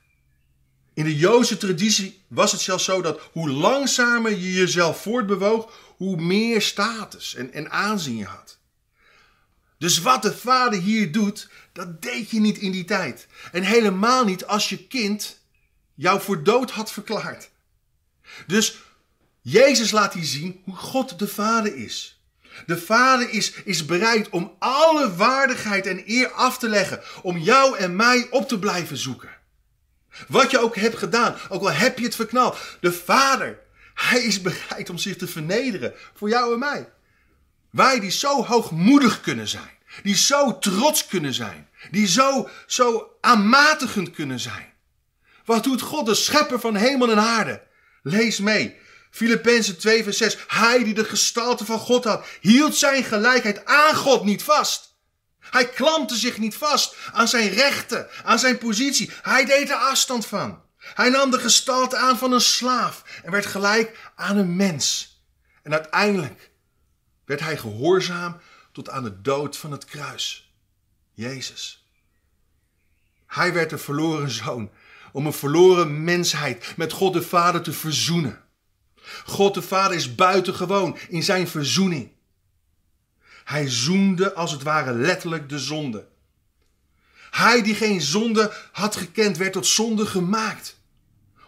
In 0.94 1.04
de 1.04 1.16
Joodse 1.16 1.56
traditie 1.56 2.23
was 2.28 2.52
het 2.52 2.61
zelfs 2.61 2.85
zo 2.85 3.02
dat 3.02 3.20
hoe 3.32 3.50
langzamer 3.50 4.30
je 4.30 4.52
jezelf 4.52 5.02
voortbewoog, 5.02 5.73
hoe 5.96 6.16
meer 6.16 6.62
status 6.62 7.35
en, 7.35 7.52
en 7.52 7.70
aanzien 7.70 8.16
je 8.16 8.25
had. 8.25 8.58
Dus 9.78 9.99
wat 10.00 10.23
de 10.23 10.37
vader 10.37 10.80
hier 10.80 11.12
doet, 11.12 11.49
dat 11.73 12.02
deed 12.02 12.30
je 12.30 12.40
niet 12.40 12.59
in 12.59 12.73
die 12.73 12.85
tijd. 12.85 13.26
En 13.52 13.62
helemaal 13.62 14.25
niet 14.25 14.47
als 14.47 14.68
je 14.68 14.87
kind 14.87 15.40
jou 15.95 16.21
voor 16.21 16.42
dood 16.42 16.71
had 16.71 16.92
verklaard. 16.92 17.50
Dus 18.47 18.78
Jezus 19.40 19.90
laat 19.90 20.12
hier 20.12 20.25
zien 20.25 20.61
hoe 20.64 20.76
God 20.76 21.18
de 21.18 21.28
Vader 21.28 21.76
is. 21.76 22.21
De 22.66 22.78
Vader 22.78 23.30
is, 23.30 23.52
is 23.64 23.85
bereid 23.85 24.28
om 24.28 24.54
alle 24.59 25.14
waardigheid 25.14 25.87
en 25.87 26.02
eer 26.06 26.30
af 26.30 26.59
te 26.59 26.68
leggen, 26.68 27.00
om 27.23 27.38
jou 27.38 27.76
en 27.78 27.97
mij 27.97 28.26
op 28.30 28.49
te 28.49 28.59
blijven 28.59 28.97
zoeken. 28.97 29.30
Wat 30.28 30.50
je 30.50 30.59
ook 30.59 30.76
hebt 30.76 30.99
gedaan, 30.99 31.37
ook 31.49 31.62
al 31.62 31.73
heb 31.73 31.99
je 31.99 32.04
het 32.04 32.14
verknald. 32.14 32.59
De 32.80 32.92
Vader, 32.92 33.59
Hij 33.95 34.23
is 34.23 34.40
bereid 34.40 34.90
om 34.90 34.99
zich 34.99 35.16
te 35.16 35.26
vernederen 35.26 35.95
voor 36.14 36.28
jou 36.28 36.52
en 36.52 36.59
mij. 36.59 36.88
Wij 37.76 38.00
die 38.00 38.11
zo 38.11 38.45
hoogmoedig 38.45 39.21
kunnen 39.21 39.49
zijn, 39.49 39.71
die 40.02 40.16
zo 40.16 40.59
trots 40.59 41.06
kunnen 41.06 41.35
zijn, 41.35 41.68
die 41.90 42.06
zo, 42.06 42.49
zo 42.66 43.11
aanmatigend 43.21 44.11
kunnen 44.11 44.40
zijn. 44.40 44.73
Wat 45.45 45.64
doet 45.64 45.80
God, 45.80 46.06
de 46.06 46.14
schepper 46.14 46.61
van 46.61 46.75
hemel 46.75 47.11
en 47.11 47.18
aarde? 47.18 47.62
Lees 48.02 48.38
mee. 48.38 48.76
Filippenzen 49.11 49.78
2 49.78 50.02
vers 50.02 50.16
6. 50.16 50.37
Hij 50.47 50.85
die 50.85 50.95
de 50.95 51.04
gestalte 51.04 51.64
van 51.64 51.78
God 51.78 52.04
had, 52.04 52.26
hield 52.40 52.76
zijn 52.76 53.04
gelijkheid 53.04 53.64
aan 53.64 53.95
God 53.95 54.25
niet 54.25 54.42
vast. 54.42 54.95
Hij 55.40 55.68
klampte 55.68 56.16
zich 56.16 56.38
niet 56.38 56.54
vast 56.54 56.97
aan 57.12 57.28
zijn 57.28 57.49
rechten, 57.49 58.09
aan 58.25 58.38
zijn 58.38 58.59
positie. 58.59 59.11
Hij 59.23 59.45
deed 59.45 59.71
er 59.71 59.76
afstand 59.76 60.26
van. 60.26 60.62
Hij 60.78 61.09
nam 61.09 61.30
de 61.30 61.38
gestalte 61.38 61.97
aan 61.97 62.18
van 62.18 62.33
een 62.33 62.40
slaaf 62.40 63.02
en 63.25 63.30
werd 63.30 63.47
gelijk 63.47 63.99
aan 64.14 64.37
een 64.37 64.56
mens. 64.56 65.14
En 65.62 65.73
uiteindelijk 65.73 66.54
werd 67.26 67.40
hij 67.40 67.56
gehoorzaam 67.56 68.37
tot 68.73 68.90
aan 68.90 69.02
de 69.02 69.21
dood 69.21 69.56
van 69.56 69.73
het 69.73 69.85
kruis. 69.85 70.52
Jezus. 71.12 71.87
Hij 73.26 73.52
werd 73.52 73.71
de 73.71 73.78
verloren 73.78 74.30
zoon 74.30 74.71
om 75.12 75.26
een 75.26 75.33
verloren 75.33 76.04
mensheid 76.04 76.75
met 76.76 76.92
God 76.92 77.12
de 77.12 77.23
Vader 77.23 77.62
te 77.62 77.73
verzoenen. 77.73 78.42
God 79.25 79.54
de 79.54 79.62
Vader 79.62 79.97
is 79.97 80.14
buitengewoon 80.14 80.99
in 81.09 81.23
zijn 81.23 81.49
verzoening. 81.49 82.11
Hij 83.45 83.71
zoende 83.71 84.35
als 84.35 84.52
het 84.52 84.62
ware 84.62 84.92
letterlijk 84.92 85.49
de 85.49 85.59
zonde. 85.59 86.09
Hij 87.30 87.62
die 87.62 87.75
geen 87.75 88.00
zonde 88.00 88.52
had 88.73 88.97
gekend, 88.97 89.37
werd 89.37 89.52
tot 89.52 89.66
zonde 89.66 90.06
gemaakt. 90.06 90.76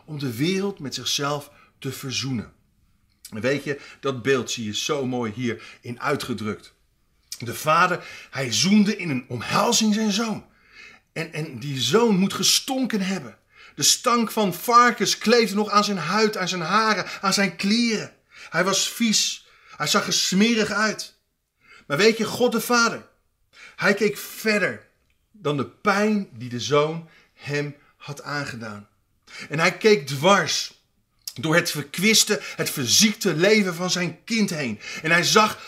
Om 0.05 0.19
de 0.19 0.37
wereld 0.37 0.79
met 0.79 0.95
zichzelf 0.95 1.51
te 1.79 1.93
verzoenen. 1.93 2.53
Weet 3.31 3.65
je, 3.65 3.81
dat 4.01 4.23
beeld 4.23 4.51
zie 4.51 4.65
je 4.65 4.75
zo 4.75 5.07
mooi 5.07 5.33
hierin 5.33 6.01
uitgedrukt. 6.01 6.73
De 7.39 7.55
vader, 7.55 8.05
hij 8.31 8.53
zoende 8.53 8.97
in 8.97 9.11
een 9.11 9.25
omhelzing 9.29 9.95
zijn 9.95 10.13
zoon. 10.13 10.47
En, 11.13 11.33
en 11.33 11.59
die 11.59 11.81
zoon 11.81 12.17
moet 12.17 12.33
gestonken 12.33 13.01
hebben. 13.01 13.39
De 13.75 13.83
stank 13.83 14.31
van 14.31 14.55
varkens 14.55 15.19
kleefde 15.19 15.55
nog 15.55 15.71
aan 15.71 15.85
zijn 15.85 15.99
huid, 15.99 16.37
aan 16.37 16.49
zijn 16.49 16.61
haren, 16.61 17.07
aan 17.21 17.33
zijn 17.33 17.57
kleren. 17.57 18.13
Hij 18.51 18.65
was 18.65 18.89
vies. 18.89 19.47
Hij 19.77 19.87
zag 19.87 20.07
er 20.07 20.13
smerig 20.13 20.71
uit. 20.71 21.15
Maar 21.87 21.97
weet 21.97 22.17
je, 22.17 22.25
God 22.25 22.53
de 22.53 22.61
Vader, 22.61 23.09
hij 23.77 23.95
keek 23.95 24.17
verder 24.17 24.87
dan 25.31 25.57
de 25.57 25.67
pijn 25.67 26.29
die 26.33 26.49
de 26.49 26.61
zoon 26.61 27.09
hem 27.35 27.77
had 27.97 28.23
aangedaan. 28.23 28.89
En 29.49 29.59
hij 29.59 29.77
keek 29.77 30.07
dwars 30.07 30.78
door 31.41 31.55
het 31.55 31.71
verkwiste, 31.71 32.41
het 32.57 32.71
verziekte 32.71 33.35
leven 33.35 33.75
van 33.75 33.91
zijn 33.91 34.19
kind 34.25 34.51
heen. 34.51 34.81
En 35.03 35.11
hij 35.11 35.23
zag 35.23 35.59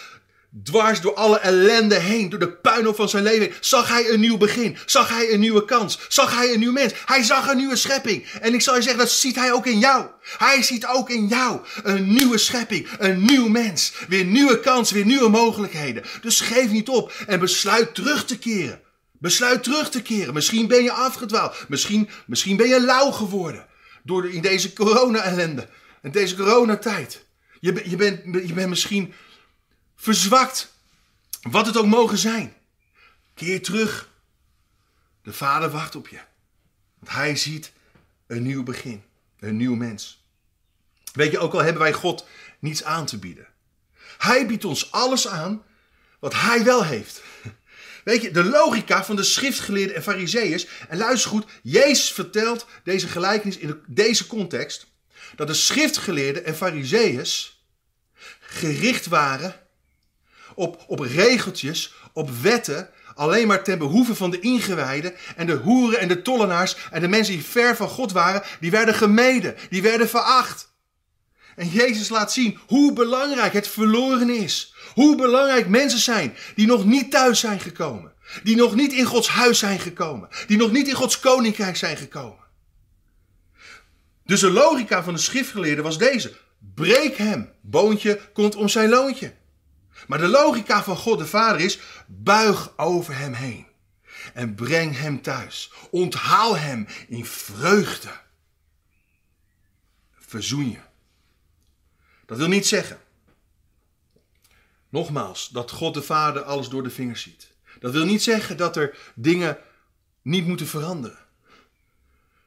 dwars 0.64 1.00
door 1.00 1.14
alle 1.14 1.38
ellende 1.38 1.98
heen, 1.98 2.28
door 2.28 2.38
de 2.38 2.52
puinhoop 2.52 2.96
van 2.96 3.08
zijn 3.08 3.22
leven, 3.22 3.52
zag 3.60 3.88
hij 3.88 4.10
een 4.10 4.20
nieuw 4.20 4.36
begin. 4.36 4.76
Zag 4.86 5.08
hij 5.08 5.32
een 5.32 5.40
nieuwe 5.40 5.64
kans. 5.64 5.98
Zag 6.08 6.34
hij 6.34 6.52
een 6.52 6.58
nieuw 6.58 6.72
mens. 6.72 6.92
Hij 7.06 7.22
zag 7.22 7.48
een 7.48 7.56
nieuwe 7.56 7.76
schepping. 7.76 8.26
En 8.40 8.54
ik 8.54 8.60
zal 8.60 8.74
je 8.74 8.82
zeggen, 8.82 9.00
dat 9.00 9.10
ziet 9.10 9.36
hij 9.36 9.52
ook 9.52 9.66
in 9.66 9.78
jou. 9.78 10.06
Hij 10.38 10.62
ziet 10.62 10.86
ook 10.86 11.10
in 11.10 11.26
jou 11.26 11.60
een 11.82 12.12
nieuwe 12.12 12.38
schepping, 12.38 12.88
een 12.98 13.24
nieuw 13.24 13.48
mens. 13.48 13.92
Weer 14.08 14.24
nieuwe 14.24 14.60
kansen, 14.60 14.94
weer 14.94 15.04
nieuwe 15.04 15.28
mogelijkheden. 15.28 16.04
Dus 16.20 16.40
geef 16.40 16.70
niet 16.70 16.88
op 16.88 17.12
en 17.26 17.40
besluit 17.40 17.94
terug 17.94 18.24
te 18.24 18.38
keren. 18.38 18.80
Besluit 19.18 19.62
terug 19.62 19.90
te 19.90 20.02
keren. 20.02 20.34
Misschien 20.34 20.66
ben 20.66 20.82
je 20.82 20.92
afgedwaald. 20.92 21.64
Misschien, 21.68 22.08
misschien 22.26 22.56
ben 22.56 22.68
je 22.68 22.80
lauw 22.80 23.10
geworden. 23.10 23.66
Door 24.02 24.30
in 24.30 24.42
deze 24.42 24.72
corona-ellende. 24.72 25.68
In 26.02 26.10
deze 26.10 26.36
coronatijd. 26.36 27.24
Je, 27.60 27.90
je, 27.90 27.96
bent, 27.96 28.48
je 28.48 28.54
bent 28.54 28.68
misschien 28.68 29.14
verzwakt. 29.96 30.72
Wat 31.42 31.66
het 31.66 31.76
ook 31.76 31.86
mogen 31.86 32.18
zijn. 32.18 32.54
Keer 33.34 33.62
terug. 33.62 34.08
De 35.22 35.32
Vader 35.32 35.70
wacht 35.70 35.96
op 35.96 36.08
je. 36.08 36.20
Want 36.98 37.12
Hij 37.12 37.36
ziet 37.36 37.72
een 38.26 38.42
nieuw 38.42 38.62
begin. 38.62 39.02
Een 39.38 39.56
nieuw 39.56 39.74
mens. 39.74 40.24
Weet 41.12 41.30
je, 41.30 41.38
ook 41.38 41.52
al 41.52 41.62
hebben 41.62 41.82
wij 41.82 41.92
God 41.92 42.26
niets 42.58 42.84
aan 42.84 43.06
te 43.06 43.18
bieden. 43.18 43.46
Hij 44.18 44.46
biedt 44.46 44.64
ons 44.64 44.92
alles 44.92 45.28
aan 45.28 45.62
wat 46.18 46.34
Hij 46.34 46.64
wel 46.64 46.84
heeft. 46.84 47.22
Weet 48.04 48.22
je, 48.22 48.30
de 48.30 48.44
logica 48.44 49.04
van 49.04 49.16
de 49.16 49.22
schriftgeleerden 49.22 49.96
en 49.96 50.02
fariseeërs. 50.02 50.66
En 50.88 50.98
luister 50.98 51.30
goed, 51.30 51.44
Jezus 51.62 52.12
vertelt 52.12 52.66
deze 52.84 53.08
gelijkenis 53.08 53.58
in 53.58 53.80
deze 53.86 54.26
context. 54.26 54.86
Dat 55.36 55.46
de 55.46 55.54
schriftgeleerden 55.54 56.44
en 56.44 56.56
fariseeërs 56.56 57.64
gericht 58.40 59.06
waren 59.06 59.54
op, 60.54 60.84
op 60.86 61.00
regeltjes, 61.00 61.94
op 62.12 62.30
wetten, 62.42 62.90
alleen 63.14 63.46
maar 63.46 63.64
ten 63.64 63.78
behoeve 63.78 64.14
van 64.14 64.30
de 64.30 64.40
ingewijden 64.40 65.14
en 65.36 65.46
de 65.46 65.52
hoeren 65.52 65.98
en 66.00 66.08
de 66.08 66.22
tollenaars 66.22 66.76
en 66.90 67.00
de 67.00 67.08
mensen 67.08 67.34
die 67.34 67.44
ver 67.44 67.76
van 67.76 67.88
God 67.88 68.12
waren, 68.12 68.42
die 68.60 68.70
werden 68.70 68.94
gemeden, 68.94 69.56
die 69.70 69.82
werden 69.82 70.08
veracht. 70.08 70.68
En 71.56 71.68
Jezus 71.68 72.08
laat 72.08 72.32
zien 72.32 72.58
hoe 72.66 72.92
belangrijk 72.92 73.52
het 73.52 73.68
verloren 73.68 74.30
is. 74.30 74.74
Hoe 74.94 75.16
belangrijk 75.16 75.68
mensen 75.68 76.00
zijn 76.00 76.36
die 76.54 76.66
nog 76.66 76.84
niet 76.84 77.10
thuis 77.10 77.40
zijn 77.40 77.60
gekomen. 77.60 78.12
Die 78.42 78.56
nog 78.56 78.74
niet 78.74 78.92
in 78.92 79.04
Gods 79.04 79.28
huis 79.28 79.58
zijn 79.58 79.78
gekomen. 79.78 80.28
Die 80.46 80.56
nog 80.56 80.72
niet 80.72 80.88
in 80.88 80.94
Gods 80.94 81.20
koninkrijk 81.20 81.76
zijn 81.76 81.96
gekomen. 81.96 82.44
Dus 84.24 84.40
de 84.40 84.50
logica 84.50 85.02
van 85.02 85.14
de 85.14 85.20
schriftgeleerden 85.20 85.84
was 85.84 85.98
deze. 85.98 86.36
Breek 86.74 87.16
hem, 87.16 87.52
boontje 87.60 88.20
komt 88.32 88.54
om 88.54 88.68
zijn 88.68 88.88
loontje. 88.88 89.34
Maar 90.06 90.18
de 90.18 90.28
logica 90.28 90.82
van 90.82 90.96
God 90.96 91.18
de 91.18 91.26
Vader 91.26 91.60
is: 91.60 91.78
buig 92.06 92.72
over 92.76 93.18
hem 93.18 93.32
heen 93.32 93.66
en 94.34 94.54
breng 94.54 94.98
hem 94.98 95.22
thuis. 95.22 95.72
Onthaal 95.90 96.56
hem 96.56 96.86
in 97.08 97.24
vreugde. 97.24 98.10
Verzoen 100.18 100.70
je. 100.70 100.78
Dat 102.26 102.38
wil 102.38 102.48
niet 102.48 102.66
zeggen, 102.66 102.98
nogmaals, 104.90 105.48
dat 105.48 105.70
God 105.70 105.94
de 105.94 106.02
Vader 106.02 106.42
alles 106.42 106.68
door 106.68 106.82
de 106.82 106.90
vingers 106.90 107.22
ziet. 107.22 107.52
Dat 107.80 107.92
wil 107.92 108.04
niet 108.04 108.22
zeggen 108.22 108.56
dat 108.56 108.76
er 108.76 109.12
dingen 109.14 109.58
niet 110.22 110.46
moeten 110.46 110.66
veranderen, 110.66 111.18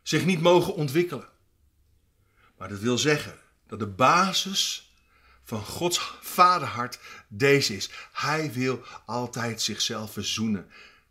zich 0.01 0.25
niet 0.25 0.41
mogen 0.41 0.75
ontwikkelen. 0.75 1.27
Maar 2.57 2.69
dat 2.69 2.79
wil 2.79 2.97
zeggen 2.97 3.39
dat 3.67 3.79
de 3.79 3.87
basis 3.87 4.91
van 5.43 5.65
Gods 5.65 6.17
vaderhart 6.21 6.99
deze 7.27 7.75
is. 7.75 7.89
Hij 8.11 8.51
wil 8.51 8.83
altijd 9.05 9.61
zichzelf 9.61 10.13
verzoenen 10.13 10.67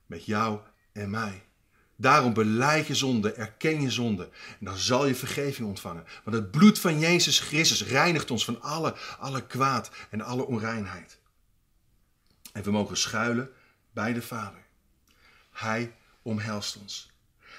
met 0.07 0.25
jou 0.25 0.61
en 0.93 1.11
mij. 1.11 1.43
Daarom 1.97 2.33
beleid 2.33 2.87
je 2.87 2.95
zonde, 2.95 3.33
erken 3.33 3.81
je 3.81 3.91
zonde 3.91 4.29
en 4.59 4.65
dan 4.65 4.77
zal 4.77 5.07
je 5.07 5.15
vergeving 5.15 5.69
ontvangen. 5.69 6.05
Want 6.25 6.37
het 6.37 6.51
bloed 6.51 6.79
van 6.79 6.99
Jezus 6.99 7.41
Christus 7.41 7.85
reinigt 7.85 8.31
ons 8.31 8.45
van 8.45 8.63
alle, 8.63 8.95
alle 9.19 9.47
kwaad 9.47 9.91
en 10.11 10.21
alle 10.21 10.47
onreinheid. 10.47 11.19
En 12.53 12.63
we 12.63 12.71
mogen 12.71 12.97
schuilen 12.97 13.51
bij 13.93 14.13
de 14.13 14.23
Vader. 14.23 14.63
Hij 15.51 15.95
omhelst 16.23 16.77
ons. 16.77 17.11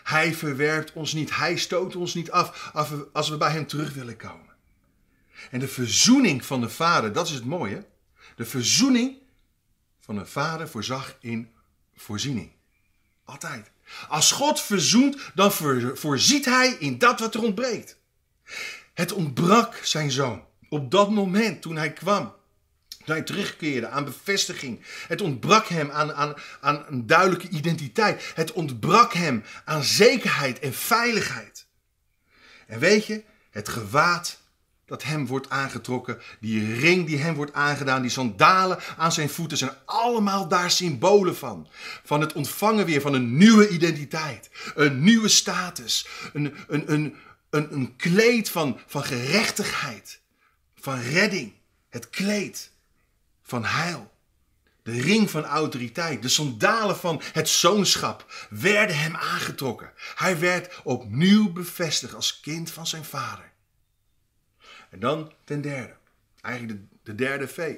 Hij 0.03 0.33
verwerpt 0.33 0.93
ons 0.93 1.13
niet. 1.13 1.35
Hij 1.35 1.57
stoot 1.57 1.95
ons 1.95 2.13
niet 2.13 2.31
af 2.31 2.71
als 3.13 3.29
we 3.29 3.37
bij 3.37 3.51
hem 3.51 3.67
terug 3.67 3.93
willen 3.93 4.17
komen. 4.17 4.51
En 5.51 5.59
de 5.59 5.67
verzoening 5.67 6.45
van 6.45 6.61
de 6.61 6.69
Vader, 6.69 7.13
dat 7.13 7.27
is 7.27 7.33
het 7.33 7.45
mooie. 7.45 7.85
De 8.35 8.45
verzoening 8.45 9.17
van 9.99 10.17
een 10.17 10.27
vader 10.27 10.69
voorzag 10.69 11.17
in 11.19 11.51
voorziening. 11.95 12.51
Altijd. 13.23 13.71
Als 14.07 14.31
God 14.31 14.61
verzoent, 14.61 15.31
dan 15.33 15.51
voorziet 15.93 16.45
hij 16.45 16.75
in 16.79 16.97
dat 16.97 17.19
wat 17.19 17.35
er 17.35 17.43
ontbreekt. 17.43 17.97
Het 18.93 19.11
ontbrak 19.11 19.75
zijn 19.75 20.11
zoon. 20.11 20.45
Op 20.69 20.91
dat 20.91 21.11
moment 21.11 21.61
toen 21.61 21.75
hij 21.75 21.93
kwam. 21.93 22.33
Hij 23.05 23.21
terugkeerde 23.21 23.87
aan 23.87 24.05
bevestiging. 24.05 24.81
Het 25.07 25.21
ontbrak 25.21 25.67
hem 25.67 25.91
aan, 25.91 26.13
aan, 26.13 26.33
aan 26.61 26.85
een 26.87 27.07
duidelijke 27.07 27.49
identiteit. 27.49 28.31
Het 28.35 28.51
ontbrak 28.51 29.13
hem 29.13 29.43
aan 29.65 29.83
zekerheid 29.83 30.59
en 30.59 30.73
veiligheid. 30.73 31.65
En 32.67 32.79
weet 32.79 33.05
je, 33.05 33.23
het 33.51 33.69
gewaad 33.69 34.41
dat 34.85 35.03
hem 35.03 35.27
wordt 35.27 35.49
aangetrokken, 35.49 36.21
die 36.39 36.75
ring 36.75 37.07
die 37.07 37.17
hem 37.17 37.35
wordt 37.35 37.53
aangedaan, 37.53 38.01
die 38.01 38.11
sandalen 38.11 38.79
aan 38.97 39.11
zijn 39.11 39.29
voeten 39.29 39.57
zijn 39.57 39.71
allemaal 39.85 40.47
daar 40.47 40.71
symbolen 40.71 41.35
van. 41.35 41.67
Van 42.03 42.21
het 42.21 42.33
ontvangen 42.33 42.85
weer 42.85 43.01
van 43.01 43.13
een 43.13 43.37
nieuwe 43.37 43.69
identiteit, 43.69 44.49
een 44.75 45.03
nieuwe 45.03 45.27
status, 45.27 46.07
een, 46.33 46.55
een, 46.67 46.91
een, 46.91 47.15
een, 47.49 47.73
een 47.73 47.95
kleed 47.95 48.49
van, 48.49 48.79
van 48.87 49.03
gerechtigheid, 49.03 50.21
van 50.75 50.99
redding, 50.99 51.53
het 51.89 52.09
kleed 52.09 52.71
van 53.53 53.65
heil. 53.65 54.11
De 54.83 55.01
ring 55.01 55.29
van 55.29 55.43
autoriteit, 55.43 56.21
de 56.21 56.29
sandalen 56.29 56.97
van 56.97 57.21
het 57.33 57.49
zoonschap 57.49 58.47
werden 58.49 58.97
hem 58.97 59.15
aangetrokken. 59.15 59.91
Hij 60.15 60.39
werd 60.39 60.81
opnieuw 60.83 61.51
bevestigd 61.51 62.13
als 62.13 62.39
kind 62.39 62.71
van 62.71 62.87
zijn 62.87 63.05
vader. 63.05 63.51
En 64.89 64.99
dan 64.99 65.33
ten 65.43 65.61
derde, 65.61 65.95
eigenlijk 66.41 66.79
de, 66.79 66.97
de 67.03 67.15
derde 67.15 67.47
V. 67.47 67.75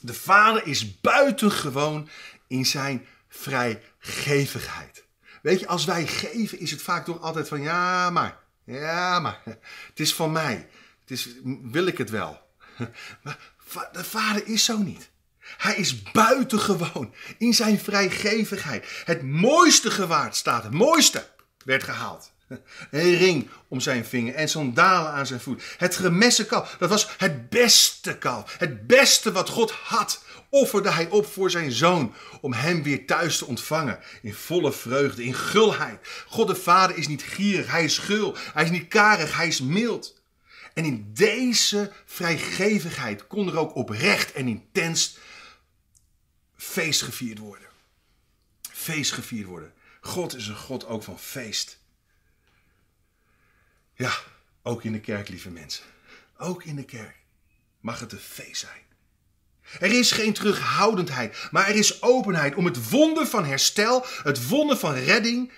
De 0.00 0.14
vader 0.14 0.66
is 0.66 1.00
buitengewoon 1.00 2.08
in 2.46 2.66
zijn 2.66 3.06
vrijgevigheid. 3.28 5.04
Weet 5.42 5.60
je, 5.60 5.66
als 5.66 5.84
wij 5.84 6.06
geven 6.06 6.58
is 6.58 6.70
het 6.70 6.82
vaak 6.82 7.04
toch 7.04 7.20
altijd 7.20 7.48
van 7.48 7.62
ja 7.62 8.10
maar, 8.10 8.38
ja 8.64 9.20
maar, 9.20 9.40
het 9.88 10.00
is 10.00 10.14
van 10.14 10.32
mij. 10.32 10.68
Het 11.00 11.10
is, 11.10 11.28
wil 11.62 11.86
ik 11.86 11.98
het 11.98 12.10
wel? 12.10 12.48
Maar 13.22 13.38
de 13.92 14.04
vader 14.04 14.46
is 14.46 14.64
zo 14.64 14.78
niet. 14.78 15.10
Hij 15.56 15.76
is 15.76 16.02
buitengewoon 16.02 17.14
in 17.38 17.54
zijn 17.54 17.78
vrijgevigheid. 17.78 19.02
Het 19.04 19.22
mooiste 19.22 19.90
gewaard 19.90 20.36
staat, 20.36 20.62
het 20.62 20.72
mooiste 20.72 21.28
werd 21.64 21.82
gehaald. 21.82 22.32
Een 22.90 23.16
ring 23.16 23.48
om 23.68 23.80
zijn 23.80 24.04
vinger 24.04 24.34
en 24.34 24.48
sandalen 24.48 25.12
aan 25.12 25.26
zijn 25.26 25.40
voet. 25.40 25.62
Het 25.78 25.96
gemessen 25.96 26.46
kalf, 26.46 26.76
dat 26.78 26.88
was 26.88 27.08
het 27.18 27.48
beste 27.48 28.18
kalf. 28.18 28.54
Het 28.58 28.86
beste 28.86 29.32
wat 29.32 29.48
God 29.48 29.70
had, 29.70 30.22
offerde 30.48 30.90
hij 30.90 31.08
op 31.08 31.26
voor 31.26 31.50
zijn 31.50 31.72
zoon. 31.72 32.14
Om 32.40 32.52
hem 32.52 32.82
weer 32.82 33.06
thuis 33.06 33.38
te 33.38 33.46
ontvangen. 33.46 33.98
In 34.22 34.34
volle 34.34 34.72
vreugde, 34.72 35.24
in 35.24 35.34
gulheid. 35.34 36.08
God 36.26 36.48
de 36.48 36.54
Vader 36.54 36.96
is 36.96 37.08
niet 37.08 37.22
gierig, 37.22 37.70
hij 37.70 37.84
is 37.84 37.98
gul. 37.98 38.36
Hij 38.52 38.64
is 38.64 38.70
niet 38.70 38.88
karig, 38.88 39.36
hij 39.36 39.46
is 39.46 39.60
mild. 39.60 40.19
En 40.80 40.86
in 40.86 41.10
deze 41.14 41.92
vrijgevigheid 42.04 43.26
kon 43.26 43.48
er 43.48 43.58
ook 43.58 43.74
oprecht 43.74 44.32
en 44.32 44.48
intens 44.48 45.16
feest 46.56 47.02
gevierd 47.02 47.38
worden. 47.38 47.68
Feest 48.72 49.12
gevierd 49.12 49.46
worden. 49.46 49.72
God 50.00 50.36
is 50.36 50.46
een 50.46 50.56
God 50.56 50.86
ook 50.86 51.02
van 51.02 51.18
feest. 51.18 51.78
Ja, 53.94 54.12
ook 54.62 54.84
in 54.84 54.92
de 54.92 55.00
kerk, 55.00 55.28
lieve 55.28 55.50
mensen. 55.50 55.84
Ook 56.36 56.64
in 56.64 56.76
de 56.76 56.84
kerk 56.84 57.16
mag 57.80 58.00
het 58.00 58.12
een 58.12 58.18
feest 58.18 58.60
zijn. 58.60 58.82
Er 59.80 59.98
is 59.98 60.12
geen 60.12 60.32
terughoudendheid, 60.32 61.48
maar 61.50 61.68
er 61.68 61.76
is 61.76 62.02
openheid 62.02 62.54
om 62.54 62.64
het 62.64 62.90
wonder 62.90 63.26
van 63.26 63.44
herstel, 63.44 64.06
het 64.22 64.48
wonder 64.48 64.76
van 64.76 64.94
redding 64.94 65.52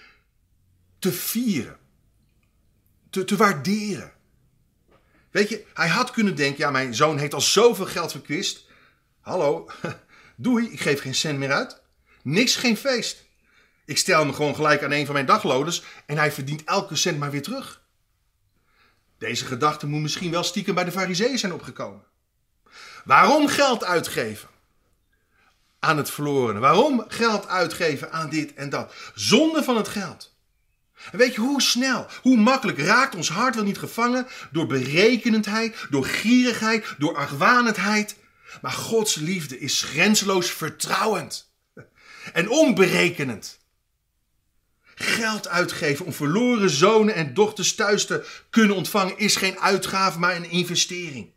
te 0.98 1.12
vieren, 1.12 1.78
te, 3.10 3.24
te 3.24 3.36
waarderen. 3.36 4.20
Weet 5.32 5.48
je, 5.48 5.64
hij 5.74 5.88
had 5.88 6.10
kunnen 6.10 6.36
denken, 6.36 6.64
ja, 6.64 6.70
mijn 6.70 6.94
zoon 6.94 7.18
heeft 7.18 7.34
al 7.34 7.40
zoveel 7.40 7.86
geld 7.86 8.10
verkwist. 8.10 8.66
Hallo, 9.20 9.70
doei, 10.36 10.72
ik 10.72 10.80
geef 10.80 11.00
geen 11.00 11.14
cent 11.14 11.38
meer 11.38 11.52
uit. 11.52 11.82
Niks, 12.22 12.56
geen 12.56 12.76
feest. 12.76 13.24
Ik 13.84 13.98
stel 13.98 14.20
hem 14.20 14.34
gewoon 14.34 14.54
gelijk 14.54 14.82
aan 14.82 14.92
een 14.92 15.04
van 15.04 15.14
mijn 15.14 15.26
dagloners 15.26 15.82
en 16.06 16.16
hij 16.16 16.32
verdient 16.32 16.64
elke 16.64 16.96
cent 16.96 17.18
maar 17.18 17.30
weer 17.30 17.42
terug. 17.42 17.82
Deze 19.18 19.44
gedachte 19.44 19.86
moet 19.86 20.00
misschien 20.00 20.30
wel 20.30 20.42
stiekem 20.42 20.74
bij 20.74 20.84
de 20.84 20.92
fariseeën 20.92 21.38
zijn 21.38 21.52
opgekomen. 21.52 22.04
Waarom 23.04 23.48
geld 23.48 23.84
uitgeven 23.84 24.48
aan 25.78 25.96
het 25.96 26.10
verlorene? 26.10 26.58
Waarom 26.58 27.04
geld 27.08 27.46
uitgeven 27.46 28.12
aan 28.12 28.30
dit 28.30 28.54
en 28.54 28.70
dat? 28.70 28.94
Zonde 29.14 29.62
van 29.62 29.76
het 29.76 29.88
geld. 29.88 30.31
En 31.12 31.18
weet 31.18 31.34
je 31.34 31.40
hoe 31.40 31.62
snel, 31.62 32.06
hoe 32.22 32.36
makkelijk 32.36 32.78
raakt 32.78 33.14
ons 33.14 33.28
hart 33.28 33.54
wel 33.54 33.64
niet 33.64 33.78
gevangen 33.78 34.26
door 34.52 34.66
berekenendheid, 34.66 35.76
door 35.90 36.04
gierigheid, 36.04 36.94
door 36.98 37.16
argwanendheid. 37.16 38.16
Maar 38.60 38.72
Gods 38.72 39.14
liefde 39.14 39.58
is 39.58 39.82
grenzeloos 39.82 40.50
vertrouwend 40.50 41.50
en 42.32 42.48
onberekenend 42.48 43.60
geld 44.94 45.48
uitgeven 45.48 46.06
om 46.06 46.12
verloren 46.12 46.70
zonen 46.70 47.14
en 47.14 47.34
dochters 47.34 47.74
thuis 47.74 48.06
te 48.06 48.26
kunnen 48.50 48.76
ontvangen 48.76 49.18
is 49.18 49.36
geen 49.36 49.58
uitgave, 49.58 50.18
maar 50.18 50.36
een 50.36 50.50
investering. 50.50 51.30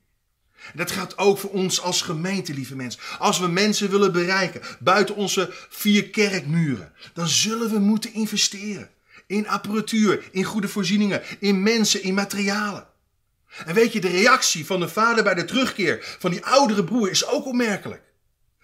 dat 0.73 0.91
geldt 0.91 1.17
ook 1.17 1.37
voor 1.37 1.49
ons 1.49 1.81
als 1.81 2.01
gemeente, 2.01 2.53
lieve 2.53 2.75
mensen. 2.75 3.01
Als 3.19 3.39
we 3.39 3.47
mensen 3.47 3.89
willen 3.89 4.11
bereiken 4.11 4.61
buiten 4.79 5.15
onze 5.15 5.49
vier 5.69 6.09
kerkmuren, 6.09 6.93
dan 7.13 7.27
zullen 7.27 7.69
we 7.69 7.79
moeten 7.79 8.13
investeren. 8.13 8.89
In 9.27 9.47
apparatuur, 9.47 10.29
in 10.31 10.43
goede 10.43 10.67
voorzieningen, 10.67 11.21
in 11.39 11.63
mensen, 11.63 12.03
in 12.03 12.13
materialen. 12.13 12.87
En 13.65 13.73
weet 13.73 13.93
je, 13.93 14.01
de 14.01 14.07
reactie 14.07 14.65
van 14.65 14.79
de 14.79 14.89
vader 14.89 15.23
bij 15.23 15.33
de 15.33 15.45
terugkeer 15.45 16.15
van 16.19 16.31
die 16.31 16.45
oudere 16.45 16.83
broer 16.83 17.09
is 17.09 17.27
ook 17.27 17.45
opmerkelijk. 17.45 18.01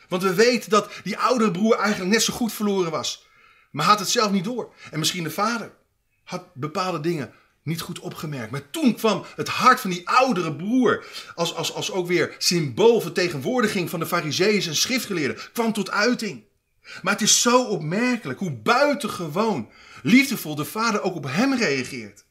Want 0.08 0.24
we 0.24 0.34
weten 0.34 0.70
dat 0.70 0.92
die 1.04 1.18
oudere 1.18 1.52
broer 1.52 1.78
eigenlijk 1.78 2.12
net 2.12 2.24
zo 2.24 2.34
goed 2.34 2.54
verloren 2.54 2.92
was 2.92 3.30
maar 3.72 3.86
had 3.86 4.00
het 4.00 4.10
zelf 4.10 4.32
niet 4.32 4.44
door. 4.44 4.74
En 4.92 5.00
misschien 5.00 5.24
de 5.24 5.32
vader 5.32 5.72
had 6.24 6.54
bepaalde 6.54 7.00
dingen 7.00 7.34
niet 7.64 7.82
goed 7.82 8.00
opgemerkt. 8.00 8.52
Maar 8.52 8.70
toen 8.70 8.96
kwam 8.96 9.26
het 9.36 9.48
hart 9.48 9.80
van 9.80 9.90
die 9.90 10.10
oudere 10.10 10.56
broer, 10.56 11.06
als, 11.36 11.56
als, 11.56 11.74
als 11.74 11.92
ook 11.92 12.08
weer 12.08 12.36
symbool 12.38 13.02
vertegenwoordiging 13.02 13.90
van 13.90 14.00
de 14.00 14.06
fariseeën 14.06 14.68
en 14.68 14.76
schriftgeleerden, 14.76 15.38
kwam 15.54 15.74
tot 15.74 15.92
uiting. 15.92 16.44
Maar 17.02 17.14
het 17.14 17.22
is 17.22 17.42
zo 17.42 17.64
opmerkelijk 17.64 18.40
hoe 18.40 18.52
buitengewoon 18.52 19.70
liefdevol 20.04 20.56
de 20.56 20.66
vader 20.66 21.02
ook 21.02 21.16
op 21.16 21.24
hem 21.28 21.54
reageert. 21.54 22.26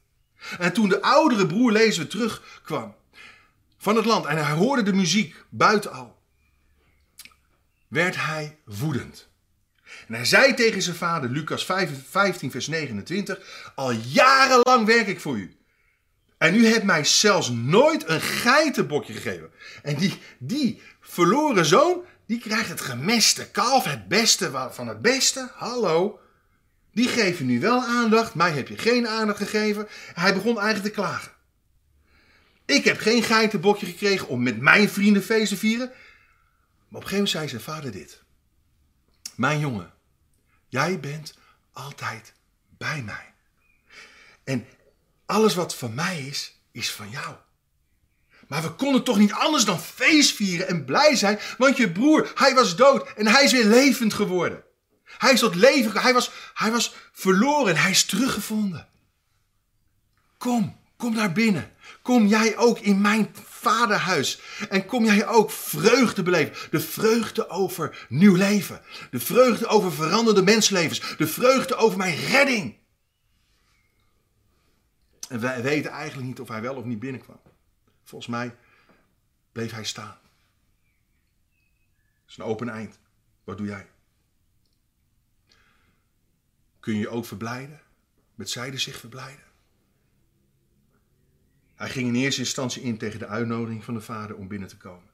En 0.59 0.73
toen 0.73 0.89
de 0.89 1.01
oudere 1.01 1.47
broer, 1.47 1.71
lezen 1.71 2.03
we, 2.03 2.09
terugkwam 2.09 2.95
van 3.77 3.95
het 3.95 4.05
land 4.05 4.25
en 4.25 4.45
hij 4.45 4.55
hoorde 4.55 4.83
de 4.83 4.93
muziek 4.93 5.35
buiten 5.49 5.91
al, 5.91 6.21
werd 7.87 8.15
hij 8.15 8.57
woedend. 8.65 9.29
En 10.07 10.13
hij 10.13 10.25
zei 10.25 10.53
tegen 10.53 10.81
zijn 10.81 10.95
vader, 10.95 11.29
Lucas 11.29 11.65
15, 12.09 12.51
vers 12.51 12.67
29, 12.67 13.71
al 13.75 13.91
jarenlang 13.91 14.85
werk 14.85 15.07
ik 15.07 15.19
voor 15.19 15.37
u. 15.37 15.55
En 16.37 16.55
u 16.55 16.65
hebt 16.65 16.83
mij 16.83 17.03
zelfs 17.03 17.49
nooit 17.49 18.09
een 18.09 18.21
geitenbokje 18.21 19.13
gegeven. 19.13 19.51
En 19.83 19.95
die, 19.95 20.19
die 20.39 20.81
verloren 21.01 21.65
zoon, 21.65 22.05
die 22.31 22.39
krijgt 22.39 22.69
het 22.69 22.81
gemeste 22.81 23.49
kalf, 23.49 23.83
het 23.83 24.07
beste 24.07 24.69
van 24.71 24.87
het 24.87 25.01
beste. 25.01 25.49
Hallo. 25.53 26.19
Die 26.91 27.07
geven 27.07 27.45
nu 27.45 27.59
wel 27.59 27.83
aandacht, 27.83 28.35
mij 28.35 28.51
heb 28.51 28.67
je 28.67 28.77
geen 28.77 29.07
aandacht 29.07 29.37
gegeven. 29.37 29.87
Hij 30.13 30.33
begon 30.33 30.59
eigenlijk 30.59 30.95
te 30.95 31.01
klagen. 31.01 31.31
Ik 32.65 32.83
heb 32.83 32.99
geen 32.99 33.23
geitenbokje 33.23 33.85
gekregen 33.85 34.27
om 34.27 34.43
met 34.43 34.59
mijn 34.59 34.89
vrienden 34.89 35.23
feest 35.23 35.49
te 35.49 35.57
vieren. 35.57 35.87
Maar 35.87 37.01
op 37.01 37.03
een 37.03 37.09
gegeven 37.09 37.13
moment 37.15 37.29
zei 37.29 37.47
zijn 37.47 37.61
vader 37.61 37.91
dit. 37.91 38.23
Mijn 39.35 39.59
jongen, 39.59 39.93
jij 40.67 40.99
bent 40.99 41.33
altijd 41.73 42.33
bij 42.77 43.03
mij. 43.03 43.33
En 44.43 44.67
alles 45.25 45.55
wat 45.55 45.75
van 45.75 45.93
mij 45.93 46.21
is, 46.21 46.61
is 46.71 46.91
van 46.91 47.09
jou. 47.09 47.35
Maar 48.51 48.61
we 48.61 48.71
konden 48.71 49.03
toch 49.03 49.17
niet 49.17 49.33
anders 49.33 49.65
dan 49.65 49.79
feest 49.79 50.35
vieren 50.35 50.67
en 50.67 50.85
blij 50.85 51.15
zijn, 51.15 51.39
want 51.57 51.77
je 51.77 51.91
broer, 51.91 52.31
hij 52.35 52.53
was 52.53 52.75
dood 52.75 53.13
en 53.13 53.27
hij 53.27 53.43
is 53.43 53.51
weer 53.51 53.65
levend 53.65 54.13
geworden. 54.13 54.63
Hij 55.17 55.33
is 55.33 55.39
tot 55.39 55.55
leven, 55.55 56.01
hij 56.01 56.13
was, 56.13 56.31
hij 56.53 56.71
was 56.71 56.93
verloren 57.11 57.75
en 57.75 57.81
hij 57.81 57.91
is 57.91 58.05
teruggevonden. 58.05 58.87
Kom, 60.37 60.79
Kom 60.97 61.13
naar 61.13 61.31
binnen. 61.31 61.71
Kom 62.01 62.25
jij 62.25 62.57
ook 62.57 62.79
in 62.79 63.01
mijn 63.01 63.29
vaderhuis. 63.43 64.41
En 64.69 64.85
kom 64.85 65.05
jij 65.05 65.27
ook 65.27 65.51
vreugde 65.51 66.23
beleven. 66.23 66.55
De 66.71 66.79
vreugde 66.79 67.49
over 67.49 68.05
nieuw 68.09 68.35
leven. 68.35 68.81
De 69.11 69.19
vreugde 69.19 69.67
over 69.67 69.91
veranderde 69.91 70.43
menslevens. 70.43 71.15
De 71.17 71.27
vreugde 71.27 71.75
over 71.75 71.97
mijn 71.97 72.15
redding. 72.15 72.75
En 75.29 75.39
wij 75.39 75.61
weten 75.61 75.91
eigenlijk 75.91 76.27
niet 76.27 76.39
of 76.39 76.47
hij 76.47 76.61
wel 76.61 76.75
of 76.75 76.85
niet 76.85 76.99
binnenkwam. 76.99 77.39
Volgens 78.11 78.31
mij 78.31 78.55
bleef 79.51 79.71
hij 79.71 79.83
staan. 79.83 80.17
Het 82.21 82.29
is 82.29 82.37
een 82.37 82.43
open 82.43 82.69
eind. 82.69 82.99
Wat 83.43 83.57
doe 83.57 83.67
jij? 83.67 83.87
Kun 86.79 86.93
je 86.93 86.99
je 86.99 87.09
ook 87.09 87.25
verblijden? 87.25 87.81
Met 88.35 88.49
zijde 88.49 88.77
zich 88.77 88.97
verblijden? 88.97 89.43
Hij 91.75 91.89
ging 91.89 92.07
in 92.07 92.15
eerste 92.15 92.41
instantie 92.41 92.81
in 92.81 92.97
tegen 92.97 93.19
de 93.19 93.27
uitnodiging 93.27 93.83
van 93.83 93.93
de 93.93 94.01
vader 94.01 94.35
om 94.35 94.47
binnen 94.47 94.69
te 94.69 94.77
komen. 94.77 95.09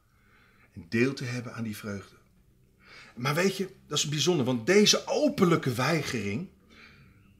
En 0.73 0.85
deel 0.89 1.13
te 1.13 1.23
hebben 1.23 1.53
aan 1.53 1.63
die 1.63 1.77
vreugde. 1.77 2.15
Maar 3.15 3.35
weet 3.35 3.57
je, 3.57 3.75
dat 3.87 3.97
is 3.97 4.09
bijzonder, 4.09 4.45
want 4.45 4.65
deze 4.65 5.07
openlijke 5.07 5.73
weigering 5.73 6.49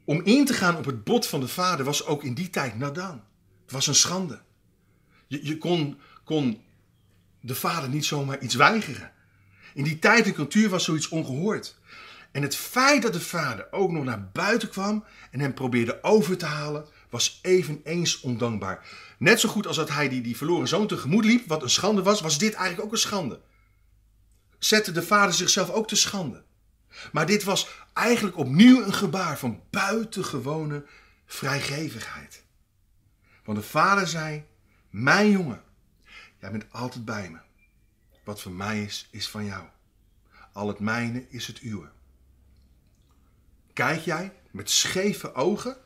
om 0.03 0.21
in 0.21 0.45
te 0.45 0.53
gaan 0.53 0.77
op 0.77 0.85
het 0.85 1.03
bod 1.03 1.27
van 1.27 1.39
de 1.39 1.47
vader 1.47 1.85
was 1.85 2.05
ook 2.05 2.23
in 2.23 2.33
die 2.33 2.49
tijd 2.49 2.77
nadan. 2.77 3.23
Het 3.61 3.71
was 3.71 3.87
een 3.87 3.95
schande. 3.95 4.45
Je, 5.27 5.57
kon, 5.57 5.99
kon 6.23 6.61
de 7.41 7.55
vader 7.55 7.89
niet 7.89 8.05
zomaar 8.05 8.39
iets 8.39 8.55
weigeren. 8.55 9.11
In 9.73 9.83
die 9.83 9.99
tijd 9.99 10.25
en 10.25 10.33
cultuur 10.33 10.69
was 10.69 10.83
zoiets 10.83 11.09
ongehoord. 11.09 11.77
En 12.31 12.41
het 12.41 12.55
feit 12.55 13.01
dat 13.01 13.13
de 13.13 13.19
vader 13.19 13.67
ook 13.71 13.91
nog 13.91 14.03
naar 14.03 14.29
buiten 14.33 14.69
kwam 14.69 15.03
en 15.31 15.39
hem 15.39 15.53
probeerde 15.53 16.03
over 16.03 16.37
te 16.37 16.45
halen, 16.45 16.85
was 17.09 17.39
eveneens 17.41 18.19
ondankbaar. 18.19 18.85
Net 19.17 19.39
zo 19.39 19.49
goed 19.49 19.67
als 19.67 19.75
dat 19.75 19.89
hij 19.89 20.09
die, 20.09 20.21
die 20.21 20.37
verloren 20.37 20.67
zoon 20.67 20.87
tegemoet 20.87 21.25
liep, 21.25 21.47
wat 21.47 21.61
een 21.61 21.69
schande 21.69 22.03
was, 22.03 22.21
was 22.21 22.37
dit 22.37 22.53
eigenlijk 22.53 22.85
ook 22.85 22.91
een 22.91 22.97
schande. 22.97 23.41
Zette 24.59 24.91
de 24.91 25.03
vader 25.03 25.33
zichzelf 25.33 25.69
ook 25.69 25.87
te 25.87 25.95
schande. 25.95 26.43
Maar 27.11 27.25
dit 27.25 27.43
was 27.43 27.69
eigenlijk 27.93 28.37
opnieuw 28.37 28.83
een 28.83 28.93
gebaar 28.93 29.37
van 29.37 29.61
buitengewone 29.69 30.85
vrijgevigheid. 31.25 32.43
Want 33.43 33.57
de 33.57 33.63
vader 33.63 34.07
zei: 34.07 34.45
Mijn 34.89 35.31
jongen, 35.31 35.63
jij 36.39 36.51
bent 36.51 36.71
altijd 36.71 37.05
bij 37.05 37.29
me. 37.29 37.39
Wat 38.23 38.41
van 38.41 38.55
mij 38.55 38.83
is, 38.83 39.07
is 39.11 39.29
van 39.29 39.45
jou. 39.45 39.67
Al 40.53 40.67
het 40.67 40.79
mijne 40.79 41.25
is 41.29 41.47
het 41.47 41.61
uwe. 41.61 41.89
Kijk 43.73 44.01
jij 44.01 44.33
met 44.51 44.69
scheve 44.69 45.33
ogen, 45.33 45.77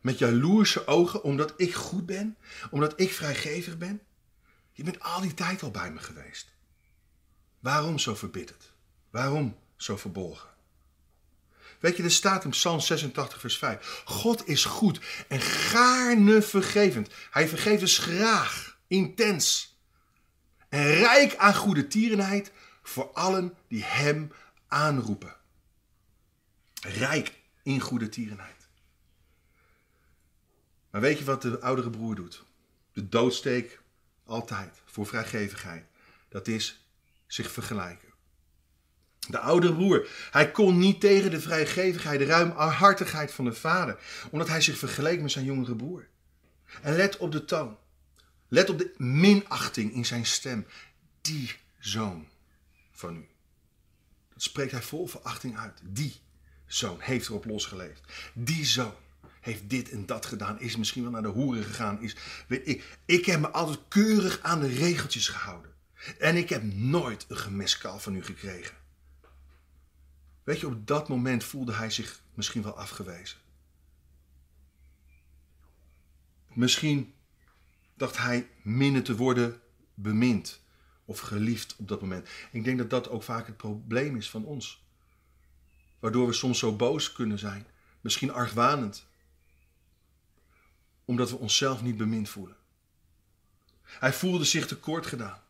met 0.00 0.18
jaloerse 0.18 0.86
ogen, 0.86 1.22
omdat 1.22 1.54
ik 1.56 1.74
goed 1.74 2.06
ben, 2.06 2.36
omdat 2.70 3.00
ik 3.00 3.12
vrijgevig 3.12 3.78
ben? 3.78 4.00
Je 4.72 4.82
bent 4.82 5.00
al 5.00 5.20
die 5.20 5.34
tijd 5.34 5.62
al 5.62 5.70
bij 5.70 5.92
me 5.92 5.98
geweest. 5.98 6.54
Waarom 7.60 7.98
zo 7.98 8.14
verbitterd? 8.14 8.72
Waarom 9.10 9.56
zo 9.76 9.96
verbolgen? 9.96 10.48
Weet 11.80 11.96
je, 11.96 12.02
er 12.02 12.10
staat 12.10 12.44
in 12.44 12.50
Psalm 12.50 12.80
86, 12.80 13.40
vers 13.40 13.58
5. 13.58 14.02
God 14.04 14.48
is 14.48 14.64
goed 14.64 15.00
en 15.28 15.40
gaarne 15.40 16.42
vergevend. 16.42 17.10
Hij 17.30 17.48
vergeeft 17.48 17.80
dus 17.80 17.98
graag, 17.98 18.78
intens. 18.86 19.76
En 20.68 20.94
rijk 20.94 21.36
aan 21.36 21.54
goede 21.54 21.86
tierenheid 21.86 22.52
voor 22.82 23.12
allen 23.12 23.54
die 23.68 23.84
hem 23.84 24.32
aanroepen. 24.68 25.36
Rijk 26.80 27.32
in 27.62 27.80
goede 27.80 28.08
tierenheid. 28.08 28.68
Maar 30.90 31.00
weet 31.00 31.18
je 31.18 31.24
wat 31.24 31.42
de 31.42 31.60
oudere 31.60 31.90
broer 31.90 32.14
doet? 32.14 32.44
De 32.92 33.08
doodsteek 33.08 33.80
altijd 34.24 34.82
voor 34.84 35.06
vrijgevigheid. 35.06 35.86
Dat 36.28 36.48
is 36.48 36.86
zich 37.26 37.50
vergelijken. 37.50 38.05
De 39.28 39.38
oude 39.38 39.74
broer, 39.74 40.08
hij 40.30 40.50
kon 40.50 40.78
niet 40.78 41.00
tegen 41.00 41.30
de 41.30 41.40
vrijgevigheid, 41.40 42.18
de 42.18 42.24
ruimhartigheid 42.24 43.32
van 43.32 43.44
de 43.44 43.52
vader, 43.52 43.98
omdat 44.30 44.48
hij 44.48 44.60
zich 44.60 44.78
vergeleek 44.78 45.20
met 45.20 45.30
zijn 45.30 45.44
jongere 45.44 45.76
broer. 45.76 46.06
En 46.82 46.96
let 46.96 47.16
op 47.16 47.32
de 47.32 47.44
toon. 47.44 47.76
Let 48.48 48.70
op 48.70 48.78
de 48.78 48.94
minachting 48.96 49.92
in 49.92 50.04
zijn 50.04 50.26
stem. 50.26 50.66
Die 51.20 51.56
zoon 51.78 52.28
van 52.92 53.16
u. 53.16 53.26
Dat 54.32 54.42
spreekt 54.42 54.72
hij 54.72 54.82
vol 54.82 55.06
verachting 55.06 55.58
uit. 55.58 55.80
Die 55.82 56.20
zoon 56.66 57.00
heeft 57.00 57.28
erop 57.28 57.44
losgeleefd. 57.44 58.00
Die 58.34 58.64
zoon 58.64 58.94
heeft 59.40 59.70
dit 59.70 59.90
en 59.90 60.06
dat 60.06 60.26
gedaan. 60.26 60.60
Is 60.60 60.76
misschien 60.76 61.02
wel 61.02 61.10
naar 61.10 61.22
de 61.22 61.28
hoeren 61.28 61.64
gegaan. 61.64 62.02
Is, 62.02 62.16
ik, 62.48 62.98
ik 63.04 63.26
heb 63.26 63.40
me 63.40 63.48
altijd 63.48 63.78
keurig 63.88 64.38
aan 64.42 64.60
de 64.60 64.68
regeltjes 64.68 65.28
gehouden. 65.28 65.70
En 66.18 66.36
ik 66.36 66.48
heb 66.48 66.62
nooit 66.62 67.24
een 67.28 67.36
gemescal 67.36 67.98
van 67.98 68.14
u 68.14 68.24
gekregen. 68.24 68.76
Weet 70.46 70.60
je, 70.60 70.66
op 70.66 70.86
dat 70.86 71.08
moment 71.08 71.44
voelde 71.44 71.72
hij 71.72 71.90
zich 71.90 72.20
misschien 72.34 72.62
wel 72.62 72.76
afgewezen. 72.76 73.38
Misschien 76.52 77.14
dacht 77.94 78.16
hij 78.16 78.48
minder 78.62 79.02
te 79.02 79.16
worden 79.16 79.60
bemind 79.94 80.60
of 81.04 81.20
geliefd 81.20 81.76
op 81.76 81.88
dat 81.88 82.00
moment. 82.00 82.28
Ik 82.52 82.64
denk 82.64 82.78
dat 82.78 82.90
dat 82.90 83.08
ook 83.08 83.22
vaak 83.22 83.46
het 83.46 83.56
probleem 83.56 84.16
is 84.16 84.30
van 84.30 84.44
ons. 84.44 84.84
Waardoor 85.98 86.26
we 86.26 86.32
soms 86.32 86.58
zo 86.58 86.76
boos 86.76 87.12
kunnen 87.12 87.38
zijn, 87.38 87.66
misschien 88.00 88.32
argwanend, 88.32 89.06
omdat 91.04 91.30
we 91.30 91.36
onszelf 91.36 91.82
niet 91.82 91.96
bemind 91.96 92.28
voelen. 92.28 92.56
Hij 93.82 94.12
voelde 94.12 94.44
zich 94.44 94.66
tekort 94.66 95.06
gedaan. 95.06 95.40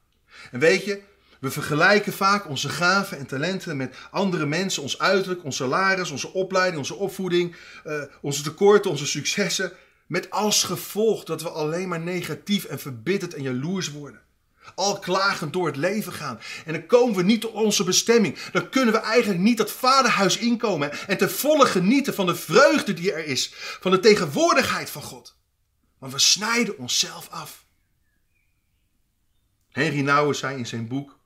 En 0.51 0.61
weet 0.61 0.85
je, 0.85 1.03
we 1.41 1.51
vergelijken 1.51 2.13
vaak 2.13 2.49
onze 2.49 2.69
gaven 2.69 3.19
en 3.19 3.27
talenten 3.27 3.77
met 3.77 3.97
andere 4.11 4.47
mensen, 4.47 4.83
ons 4.83 4.99
uiterlijk, 4.99 5.45
ons 5.45 5.57
salaris, 5.57 6.11
onze 6.11 6.33
opleiding, 6.33 6.79
onze 6.79 6.95
opvoeding, 6.95 7.57
uh, 7.87 8.03
onze 8.21 8.43
tekorten, 8.43 8.91
onze 8.91 9.07
successen. 9.07 9.73
Met 10.07 10.31
als 10.31 10.65
gevolg 10.65 11.25
dat 11.25 11.43
we 11.43 11.49
alleen 11.49 11.89
maar 11.89 12.01
negatief 12.01 12.65
en 12.65 12.79
verbitterd 12.79 13.35
en 13.35 13.43
jaloers 13.43 13.91
worden. 13.91 14.21
Al 14.75 14.99
klagend 14.99 15.53
door 15.53 15.67
het 15.67 15.77
leven 15.77 16.13
gaan. 16.13 16.41
En 16.65 16.73
dan 16.73 16.87
komen 16.87 17.17
we 17.17 17.23
niet 17.23 17.41
tot 17.41 17.53
onze 17.53 17.85
bestemming. 17.85 18.39
Dan 18.39 18.69
kunnen 18.69 18.95
we 18.95 19.01
eigenlijk 19.01 19.41
niet 19.41 19.57
dat 19.57 19.71
vaderhuis 19.71 20.39
inkomen 20.39 21.09
en 21.09 21.17
ten 21.17 21.31
volle 21.31 21.67
genieten 21.67 22.15
van 22.15 22.27
de 22.27 22.35
vreugde 22.35 22.95
die 22.95 23.13
er 23.13 23.27
is. 23.27 23.53
Van 23.55 23.91
de 23.91 24.01
tegenwoordigheid 24.01 24.91
van 24.91 25.03
God. 25.03 25.37
Want 25.99 26.13
we 26.13 26.19
snijden 26.19 26.79
onszelf 26.79 27.29
af. 27.31 27.65
Henry 29.71 30.01
Nouwen 30.01 30.37
zei 30.37 30.59
in 30.59 30.67
zijn 30.67 30.89
boek 30.89 31.19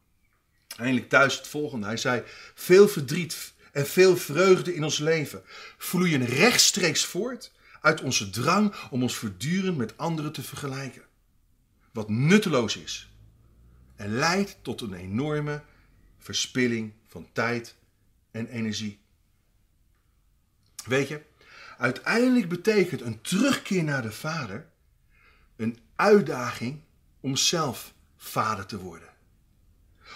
eindelijk 0.80 1.08
thuis 1.08 1.36
het 1.36 1.46
volgende. 1.46 1.86
Hij 1.86 1.96
zei: 1.96 2.22
Veel 2.54 2.88
verdriet 2.88 3.52
en 3.72 3.86
veel 3.86 4.16
vreugde 4.16 4.74
in 4.74 4.84
ons 4.84 4.98
leven 4.98 5.42
vloeien 5.78 6.24
rechtstreeks 6.24 7.04
voort 7.04 7.52
uit 7.80 8.00
onze 8.00 8.30
drang 8.30 8.74
om 8.90 9.02
ons 9.02 9.16
voortdurend 9.16 9.76
met 9.76 9.96
anderen 9.96 10.32
te 10.32 10.42
vergelijken. 10.42 11.02
Wat 11.92 12.08
nutteloos 12.08 12.76
is 12.76 13.10
en 13.96 14.14
leidt 14.14 14.58
tot 14.62 14.80
een 14.80 14.94
enorme 14.94 15.62
verspilling 16.18 16.92
van 17.06 17.28
tijd 17.32 17.74
en 18.30 18.46
energie. 18.46 18.98
Weet 20.84 21.08
je, 21.08 21.22
uiteindelijk 21.78 22.48
betekent 22.48 23.00
een 23.00 23.20
terugkeer 23.20 23.84
naar 23.84 24.02
de 24.02 24.12
Vader 24.12 24.68
een 25.56 25.78
uitdaging 25.96 26.80
om 27.20 27.36
zelf 27.36 27.94
vader 28.16 28.66
te 28.66 28.78
worden. 28.78 29.08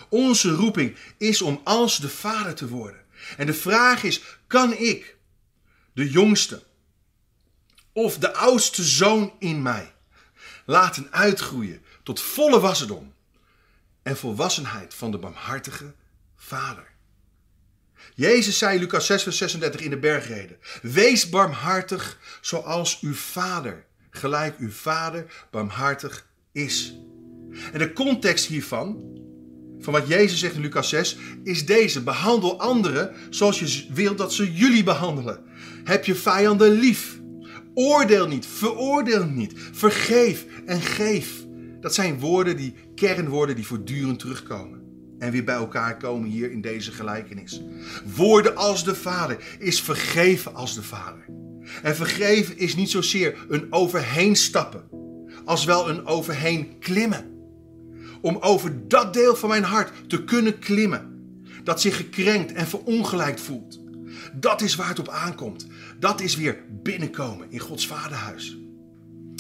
Onze 0.09 0.51
roeping 0.51 0.97
is 1.19 1.43
om 1.43 1.61
als 1.65 1.99
de 1.99 2.09
vader 2.09 2.55
te 2.55 2.69
worden. 2.69 3.05
En 3.37 3.47
de 3.47 3.55
vraag 3.55 4.03
is: 4.03 4.23
kan 4.47 4.73
ik, 4.77 5.17
de 5.93 6.11
jongste 6.11 6.63
of 7.93 8.19
de 8.19 8.35
oudste 8.35 8.83
zoon 8.83 9.33
in 9.39 9.63
mij, 9.63 9.93
laten 10.67 11.09
uitgroeien 11.11 11.83
tot 12.03 12.21
volle 12.21 12.61
wasserdom 12.61 13.15
en 14.03 14.17
volwassenheid 14.17 14.95
van 14.95 15.11
de 15.11 15.19
barmhartige 15.19 15.95
vader? 16.37 16.93
Jezus 18.15 18.59
zei 18.59 18.75
in 18.75 18.81
Lucas 18.81 19.07
6, 19.07 19.23
vers 19.23 19.37
36 19.37 19.81
in 19.81 19.91
de 19.91 19.99
bergreden: 19.99 20.59
Wees 20.83 21.29
barmhartig 21.29 22.19
zoals 22.41 23.01
uw 23.01 23.15
vader, 23.15 23.85
gelijk 24.11 24.59
uw 24.59 24.71
vader 24.71 25.47
barmhartig 25.51 26.27
is. 26.53 26.95
En 27.73 27.79
de 27.79 27.93
context 27.93 28.47
hiervan 28.47 29.19
van 29.85 29.93
wat 29.93 30.09
Jezus 30.09 30.39
zegt 30.39 30.55
in 30.55 30.61
Lucas 30.61 30.89
6 30.89 31.17
is 31.43 31.67
deze: 31.67 32.03
behandel 32.03 32.61
anderen 32.61 33.11
zoals 33.31 33.59
je 33.59 33.87
wilt 33.93 34.19
dat 34.19 34.33
ze 34.33 34.53
jullie 34.53 34.83
behandelen. 34.83 35.41
Heb 35.85 36.05
je 36.05 36.15
vijanden 36.15 36.71
lief. 36.71 37.21
Oordeel 37.75 38.27
niet, 38.27 38.47
veroordeel 38.47 39.25
niet, 39.25 39.53
vergeef 39.73 40.47
en 40.67 40.81
geef. 40.81 41.45
Dat 41.81 41.95
zijn 41.95 42.19
woorden 42.19 42.57
die 42.57 42.75
kernwoorden 42.95 43.57
die 43.57 43.67
voortdurend 43.67 44.19
terugkomen 44.19 44.83
en 45.19 45.31
weer 45.31 45.45
bij 45.45 45.55
elkaar 45.55 45.97
komen 45.97 46.31
hier 46.31 46.51
in 46.51 46.61
deze 46.61 46.93
gelijkenis. 46.93 47.63
Woorden 48.17 48.57
als 48.57 48.85
de 48.85 48.95
Vader 48.95 49.57
is 49.59 49.83
vergeven 49.83 50.55
als 50.55 50.75
de 50.75 50.83
Vader. 50.83 51.25
En 51.83 51.97
vergeven 51.97 52.59
is 52.59 52.77
niet 52.77 52.91
zozeer 52.91 53.47
een 53.49 53.67
overheen 53.71 54.37
stappen, 54.37 54.85
als 55.45 55.65
wel 55.65 55.89
een 55.89 56.07
overheen 56.07 56.79
klimmen. 56.79 57.34
Om 58.25 58.37
over 58.41 58.89
dat 58.89 59.13
deel 59.13 59.37
van 59.37 59.49
mijn 59.49 59.63
hart 59.63 60.09
te 60.09 60.25
kunnen 60.25 60.59
klimmen, 60.59 61.35
dat 61.65 61.81
zich 61.81 61.97
gekrenkt 61.97 62.53
en 62.53 62.67
verongelijkt 62.67 63.41
voelt. 63.41 63.81
Dat 64.35 64.61
is 64.61 64.75
waar 64.75 64.89
het 64.89 64.99
op 64.99 65.09
aankomt. 65.09 65.67
Dat 65.99 66.21
is 66.21 66.37
weer 66.37 66.65
binnenkomen 66.83 67.51
in 67.51 67.59
Gods 67.59 67.87
vaderhuis. 67.87 68.59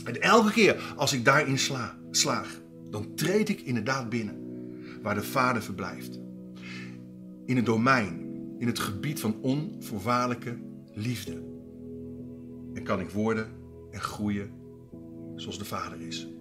En 0.04 0.22
elke 0.22 0.52
keer 0.52 0.94
als 0.96 1.12
ik 1.12 1.24
daarin 1.24 1.58
sla, 1.58 1.98
slaag, 2.10 2.60
dan 2.90 3.14
treed 3.14 3.48
ik 3.48 3.60
inderdaad 3.60 4.08
binnen 4.08 4.36
waar 5.02 5.14
de 5.14 5.22
Vader 5.22 5.62
verblijft. 5.62 6.20
In 7.46 7.56
het 7.56 7.66
domein, 7.66 8.20
in 8.58 8.66
het 8.66 8.78
gebied 8.78 9.20
van 9.20 9.40
onvoorwaardelijke 9.40 10.56
liefde. 10.94 11.42
En 12.74 12.82
kan 12.82 13.00
ik 13.00 13.10
worden 13.10 13.46
en 13.90 14.00
groeien 14.00 14.50
zoals 15.36 15.58
de 15.58 15.64
Vader 15.64 16.00
is. 16.00 16.33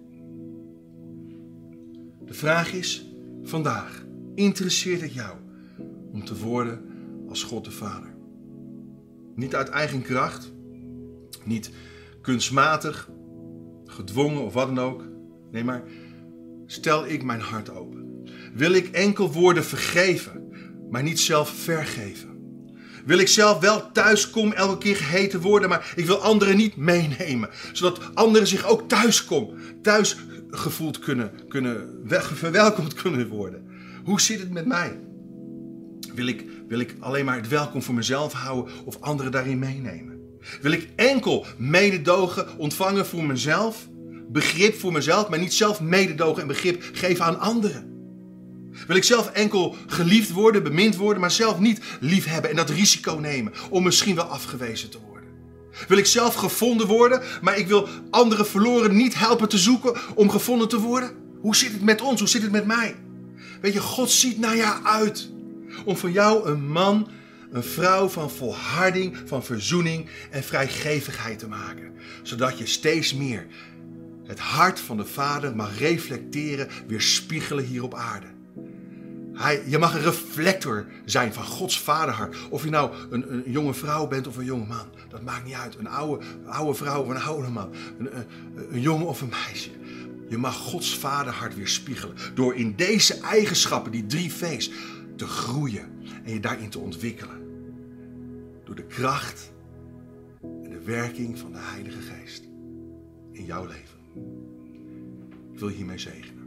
De 2.26 2.34
vraag 2.34 2.72
is 2.72 3.06
vandaag: 3.42 4.04
interesseert 4.34 5.00
het 5.00 5.14
jou 5.14 5.36
om 6.12 6.24
te 6.24 6.36
worden 6.36 6.80
als 7.28 7.42
God 7.42 7.64
de 7.64 7.70
Vader? 7.70 8.14
Niet 9.34 9.54
uit 9.54 9.68
eigen 9.68 10.02
kracht, 10.02 10.52
niet 11.44 11.70
kunstmatig, 12.20 13.08
gedwongen 13.84 14.42
of 14.42 14.52
wat 14.52 14.66
dan 14.66 14.84
ook. 14.84 15.04
Nee, 15.50 15.64
maar 15.64 15.82
stel 16.66 17.06
ik 17.06 17.22
mijn 17.22 17.40
hart 17.40 17.70
open. 17.70 18.24
Wil 18.54 18.72
ik 18.72 18.88
enkel 18.88 19.32
woorden 19.32 19.64
vergeven, 19.64 20.48
maar 20.90 21.02
niet 21.02 21.20
zelf 21.20 21.48
vergeven? 21.48 22.34
Wil 23.04 23.18
ik 23.18 23.28
zelf 23.28 23.58
wel 23.58 23.92
thuis 23.92 24.30
kom 24.30 24.52
elke 24.52 24.78
keer 24.78 24.96
geheten 24.96 25.40
worden, 25.40 25.68
maar 25.68 25.92
ik 25.96 26.06
wil 26.06 26.16
anderen 26.16 26.56
niet 26.56 26.76
meenemen. 26.76 27.50
Zodat 27.72 28.14
anderen 28.14 28.46
zich 28.46 28.66
ook 28.66 28.88
thuis 28.88 29.24
kom, 29.24 29.54
thuis 29.82 30.16
gevoeld 30.58 30.98
kunnen, 30.98 31.30
kunnen 31.48 32.02
verwelkomd 32.20 32.94
kunnen 32.94 33.28
worden. 33.28 33.66
Hoe 34.04 34.20
zit 34.20 34.40
het 34.40 34.50
met 34.50 34.66
mij? 34.66 35.00
Wil 36.14 36.26
ik, 36.26 36.44
wil 36.68 36.78
ik 36.78 36.94
alleen 37.00 37.24
maar 37.24 37.36
het 37.36 37.48
welkom 37.48 37.82
voor 37.82 37.94
mezelf 37.94 38.32
houden 38.32 38.72
of 38.84 39.00
anderen 39.00 39.32
daarin 39.32 39.58
meenemen? 39.58 40.20
Wil 40.60 40.72
ik 40.72 40.88
enkel 40.96 41.46
mededogen 41.56 42.58
ontvangen 42.58 43.06
voor 43.06 43.24
mezelf, 43.24 43.88
begrip 44.28 44.74
voor 44.74 44.92
mezelf, 44.92 45.28
maar 45.28 45.38
niet 45.38 45.54
zelf 45.54 45.80
mededogen 45.80 46.42
en 46.42 46.48
begrip 46.48 46.82
geven 46.92 47.24
aan 47.24 47.40
anderen? 47.40 47.92
Wil 48.86 48.96
ik 48.96 49.04
zelf 49.04 49.30
enkel 49.30 49.76
geliefd 49.86 50.30
worden, 50.30 50.62
bemind 50.62 50.96
worden, 50.96 51.20
maar 51.20 51.30
zelf 51.30 51.58
niet 51.58 51.80
lief 52.00 52.24
hebben 52.24 52.50
en 52.50 52.56
dat 52.56 52.70
risico 52.70 53.14
nemen 53.14 53.52
om 53.70 53.82
misschien 53.82 54.14
wel 54.14 54.24
afgewezen 54.24 54.90
te 54.90 54.98
worden? 54.98 55.13
Wil 55.88 55.98
ik 55.98 56.06
zelf 56.06 56.34
gevonden 56.34 56.86
worden, 56.86 57.22
maar 57.42 57.58
ik 57.58 57.66
wil 57.66 57.88
andere 58.10 58.44
verloren 58.44 58.96
niet 58.96 59.14
helpen 59.14 59.48
te 59.48 59.58
zoeken 59.58 59.96
om 60.14 60.30
gevonden 60.30 60.68
te 60.68 60.80
worden? 60.80 61.10
Hoe 61.40 61.56
zit 61.56 61.72
het 61.72 61.82
met 61.82 62.00
ons? 62.00 62.20
Hoe 62.20 62.28
zit 62.28 62.42
het 62.42 62.52
met 62.52 62.66
mij? 62.66 62.96
Weet 63.60 63.72
je, 63.72 63.80
God 63.80 64.10
ziet 64.10 64.38
naar 64.38 64.56
jou 64.56 64.84
uit 64.84 65.30
om 65.84 65.96
van 65.96 66.12
jou 66.12 66.48
een 66.48 66.70
man, 66.70 67.08
een 67.50 67.64
vrouw 67.64 68.08
van 68.08 68.30
volharding, 68.30 69.16
van 69.24 69.44
verzoening 69.44 70.08
en 70.30 70.44
vrijgevigheid 70.44 71.38
te 71.38 71.48
maken. 71.48 71.92
Zodat 72.22 72.58
je 72.58 72.66
steeds 72.66 73.14
meer 73.14 73.46
het 74.26 74.38
hart 74.38 74.80
van 74.80 74.96
de 74.96 75.04
Vader 75.04 75.56
mag 75.56 75.78
reflecteren, 75.78 76.68
weerspiegelen 76.86 77.64
hier 77.64 77.82
op 77.82 77.94
aarde. 77.94 78.33
Hij, 79.34 79.62
je 79.66 79.78
mag 79.78 79.94
een 79.94 80.02
reflector 80.02 80.86
zijn 81.04 81.32
van 81.32 81.44
Gods 81.44 81.80
vaderhart. 81.80 82.36
Of 82.50 82.64
je 82.64 82.70
nou 82.70 82.94
een, 83.10 83.32
een, 83.32 83.42
jonge 83.46 83.74
vrouw 83.74 84.06
bent 84.06 84.26
of 84.26 84.36
een 84.36 84.44
jonge 84.44 84.66
man. 84.66 84.86
Dat 85.08 85.22
maakt 85.22 85.44
niet 85.44 85.54
uit. 85.54 85.78
Een 85.78 85.88
oude, 85.88 86.24
oude 86.46 86.74
vrouw 86.74 87.02
of 87.02 87.08
een 87.08 87.22
oude 87.22 87.48
man. 87.48 87.70
Een, 87.98 88.10
een, 88.70 88.80
jongen 88.80 89.06
of 89.06 89.20
een 89.20 89.32
meisje. 89.46 89.70
Je 90.28 90.38
mag 90.38 90.56
Gods 90.56 90.98
vaderhart 90.98 91.54
weerspiegelen. 91.54 92.16
Door 92.34 92.54
in 92.54 92.74
deze 92.76 93.20
eigenschappen, 93.20 93.92
die 93.92 94.06
drie 94.06 94.32
V's, 94.32 94.70
te 95.16 95.26
groeien. 95.26 95.92
En 96.24 96.32
je 96.32 96.40
daarin 96.40 96.70
te 96.70 96.78
ontwikkelen. 96.78 97.42
Door 98.64 98.74
de 98.74 98.86
kracht 98.86 99.52
en 100.42 100.70
de 100.70 100.82
werking 100.84 101.38
van 101.38 101.52
de 101.52 101.58
Heilige 101.60 102.00
Geest. 102.00 102.44
In 103.32 103.44
jouw 103.44 103.66
leven. 103.66 103.98
Ik 105.52 105.58
wil 105.58 105.68
hiermee 105.68 105.98
zegenen. 105.98 106.42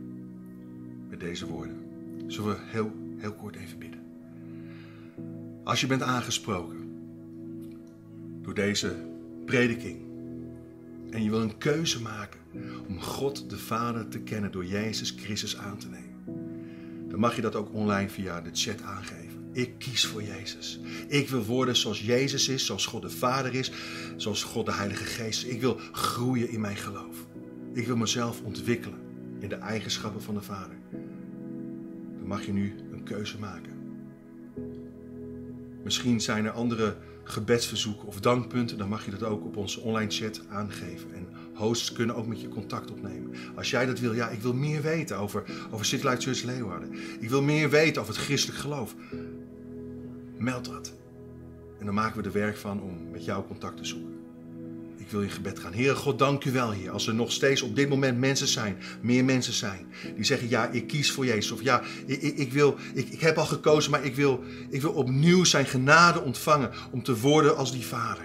Met 1.10 1.20
deze 1.20 1.48
woorden. 1.48 1.87
Zullen 2.28 2.50
we 2.50 2.58
heel, 2.66 2.92
heel 3.18 3.34
kort 3.34 3.56
even 3.56 3.80
bidden. 3.80 4.00
Als 5.64 5.82
je 5.82 5.88
bent 5.88 6.02
aangesproken 6.02 6.78
door 8.42 8.54
deze 8.54 8.96
prediking 9.46 9.98
en 11.10 11.24
je 11.24 11.30
wil 11.30 11.42
een 11.42 11.58
keuze 11.58 12.02
maken 12.02 12.40
om 12.88 13.02
God 13.02 13.50
de 13.50 13.58
Vader 13.58 14.08
te 14.08 14.20
kennen 14.20 14.52
door 14.52 14.66
Jezus 14.66 15.16
Christus 15.18 15.58
aan 15.58 15.78
te 15.78 15.88
nemen, 15.90 16.16
dan 17.10 17.20
mag 17.20 17.36
je 17.36 17.42
dat 17.42 17.56
ook 17.56 17.74
online 17.74 18.10
via 18.10 18.42
de 18.42 18.50
chat 18.54 18.82
aangeven. 18.82 19.50
Ik 19.52 19.74
kies 19.78 20.06
voor 20.06 20.24
Jezus. 20.24 20.80
Ik 21.08 21.30
wil 21.30 21.44
worden 21.44 21.76
zoals 21.76 22.02
Jezus 22.02 22.48
is, 22.48 22.66
zoals 22.66 22.86
God 22.86 23.02
de 23.02 23.10
Vader 23.10 23.54
is, 23.54 23.72
zoals 24.16 24.44
God 24.44 24.66
de 24.66 24.74
Heilige 24.74 25.04
Geest. 25.04 25.46
Ik 25.46 25.62
wil 25.62 25.80
groeien 25.92 26.50
in 26.50 26.62
mijn 26.62 26.78
geloof. 26.78 27.26
Ik 27.74 27.86
wil 27.86 27.98
mezelf 27.98 28.42
ontwikkelen 28.42 29.00
in 29.40 29.50
de 29.50 29.56
eigenschappen 29.56 30.22
van 30.22 30.34
de 30.34 30.42
Vader 30.42 30.78
mag 32.28 32.46
je 32.46 32.54
nu 32.54 32.76
een 32.92 33.04
keuze 33.04 33.40
maken. 33.40 33.72
Misschien 35.84 36.22
zijn 36.22 36.46
er 36.46 36.52
andere 36.52 36.96
gebedsverzoeken 37.24 38.08
of 38.08 38.20
dankpunten, 38.20 38.78
dan 38.78 38.90
mag 38.90 39.06
je 39.06 39.12
dat 39.12 39.24
ook 39.24 39.46
op 39.46 39.58
onze 39.58 39.80
online 39.80 40.12
chat 40.12 40.42
aangeven. 40.50 41.14
En 41.14 41.28
hosts 41.54 41.92
kunnen 41.92 42.16
ook 42.16 42.28
met 42.28 42.42
je 42.42 42.48
contact 42.48 42.92
opnemen. 42.92 43.34
Als 43.56 43.70
jij 43.70 43.86
dat 43.86 44.00
wil, 44.00 44.14
ja, 44.14 44.30
ik 44.30 44.42
wil 44.42 44.54
meer 44.54 44.82
weten 44.82 45.18
over, 45.18 45.44
over 45.72 45.86
City 45.86 46.06
Light 46.06 46.24
Church 46.24 46.44
Leeuwarden. 46.44 46.94
Ik 47.20 47.30
wil 47.30 47.42
meer 47.42 47.70
weten 47.70 48.02
over 48.02 48.14
het 48.14 48.24
christelijk 48.24 48.60
geloof. 48.60 48.96
Meld 50.38 50.66
dat. 50.66 50.94
En 51.80 51.86
dan 51.86 51.96
maken 51.96 52.22
we 52.22 52.28
er 52.28 52.34
werk 52.34 52.58
van 52.58 52.82
om 52.82 53.10
met 53.12 53.26
jou 53.26 53.46
contact 53.46 53.78
te 53.78 53.86
zoeken. 53.86 54.17
Ik 55.08 55.14
wil 55.14 55.22
in 55.22 55.30
gebed 55.30 55.60
gaan. 55.60 55.74
Heere 55.74 55.96
God, 55.96 56.20
dank 56.20 56.46
u 56.46 56.52
wel 56.52 56.72
hier. 56.72 56.92
Als 56.92 57.08
er 57.08 57.16
nog 57.16 57.32
steeds 57.32 57.62
op 57.62 57.76
dit 57.76 57.90
moment 57.90 58.20
mensen 58.20 58.48
zijn, 58.48 58.78
meer 59.02 59.26
mensen 59.26 59.54
zijn, 59.54 59.86
die 60.16 60.24
zeggen 60.24 60.50
ja, 60.50 60.70
ik 60.70 60.88
kies 60.88 61.12
voor 61.12 61.26
Jezus. 61.26 61.52
Of 61.52 61.62
ja, 61.62 61.82
ik, 62.06 62.22
ik, 62.22 62.38
ik 62.38 62.54
wil, 62.54 62.76
ik, 62.94 63.10
ik 63.10 63.20
heb 63.20 63.38
al 63.38 63.46
gekozen, 63.46 63.92
maar 63.92 64.06
ik 64.06 64.16
wil, 64.16 64.44
ik 64.70 64.82
wil 64.82 64.92
opnieuw 64.92 65.44
zijn 65.44 65.66
genade 65.66 66.22
ontvangen 66.22 66.72
om 66.92 67.04
te 67.04 67.20
worden 67.20 67.58
als 67.58 67.72
die 67.72 67.86
vader. 67.86 68.24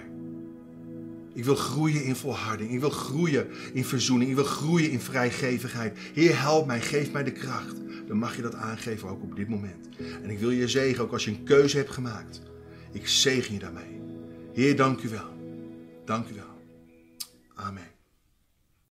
Ik 1.33 1.43
wil 1.43 1.55
groeien 1.55 2.03
in 2.03 2.15
volharding. 2.15 2.71
Ik 2.71 2.79
wil 2.79 2.89
groeien 2.89 3.47
in 3.73 3.85
verzoening. 3.85 4.29
Ik 4.29 4.35
wil 4.35 4.45
groeien 4.45 4.91
in 4.91 4.99
vrijgevigheid. 4.99 5.97
Heer, 6.13 6.39
help 6.41 6.65
mij. 6.65 6.81
Geef 6.81 7.11
mij 7.11 7.23
de 7.23 7.31
kracht. 7.31 7.75
Dan 8.07 8.17
mag 8.17 8.35
je 8.35 8.41
dat 8.41 8.55
aangeven 8.55 9.09
ook 9.09 9.23
op 9.23 9.35
dit 9.35 9.47
moment. 9.47 9.89
En 10.23 10.29
ik 10.29 10.39
wil 10.39 10.51
je 10.51 10.67
zegen 10.67 11.03
ook 11.03 11.11
als 11.11 11.25
je 11.25 11.31
een 11.31 11.43
keuze 11.43 11.77
hebt 11.77 11.91
gemaakt. 11.91 12.41
Ik 12.91 13.07
zegen 13.07 13.53
je 13.53 13.59
daarmee. 13.59 14.01
Heer, 14.53 14.75
dank 14.75 15.01
u 15.01 15.09
wel. 15.09 15.31
Dank 16.05 16.29
u 16.29 16.33
wel. 16.33 16.52
Amen. 17.57 17.92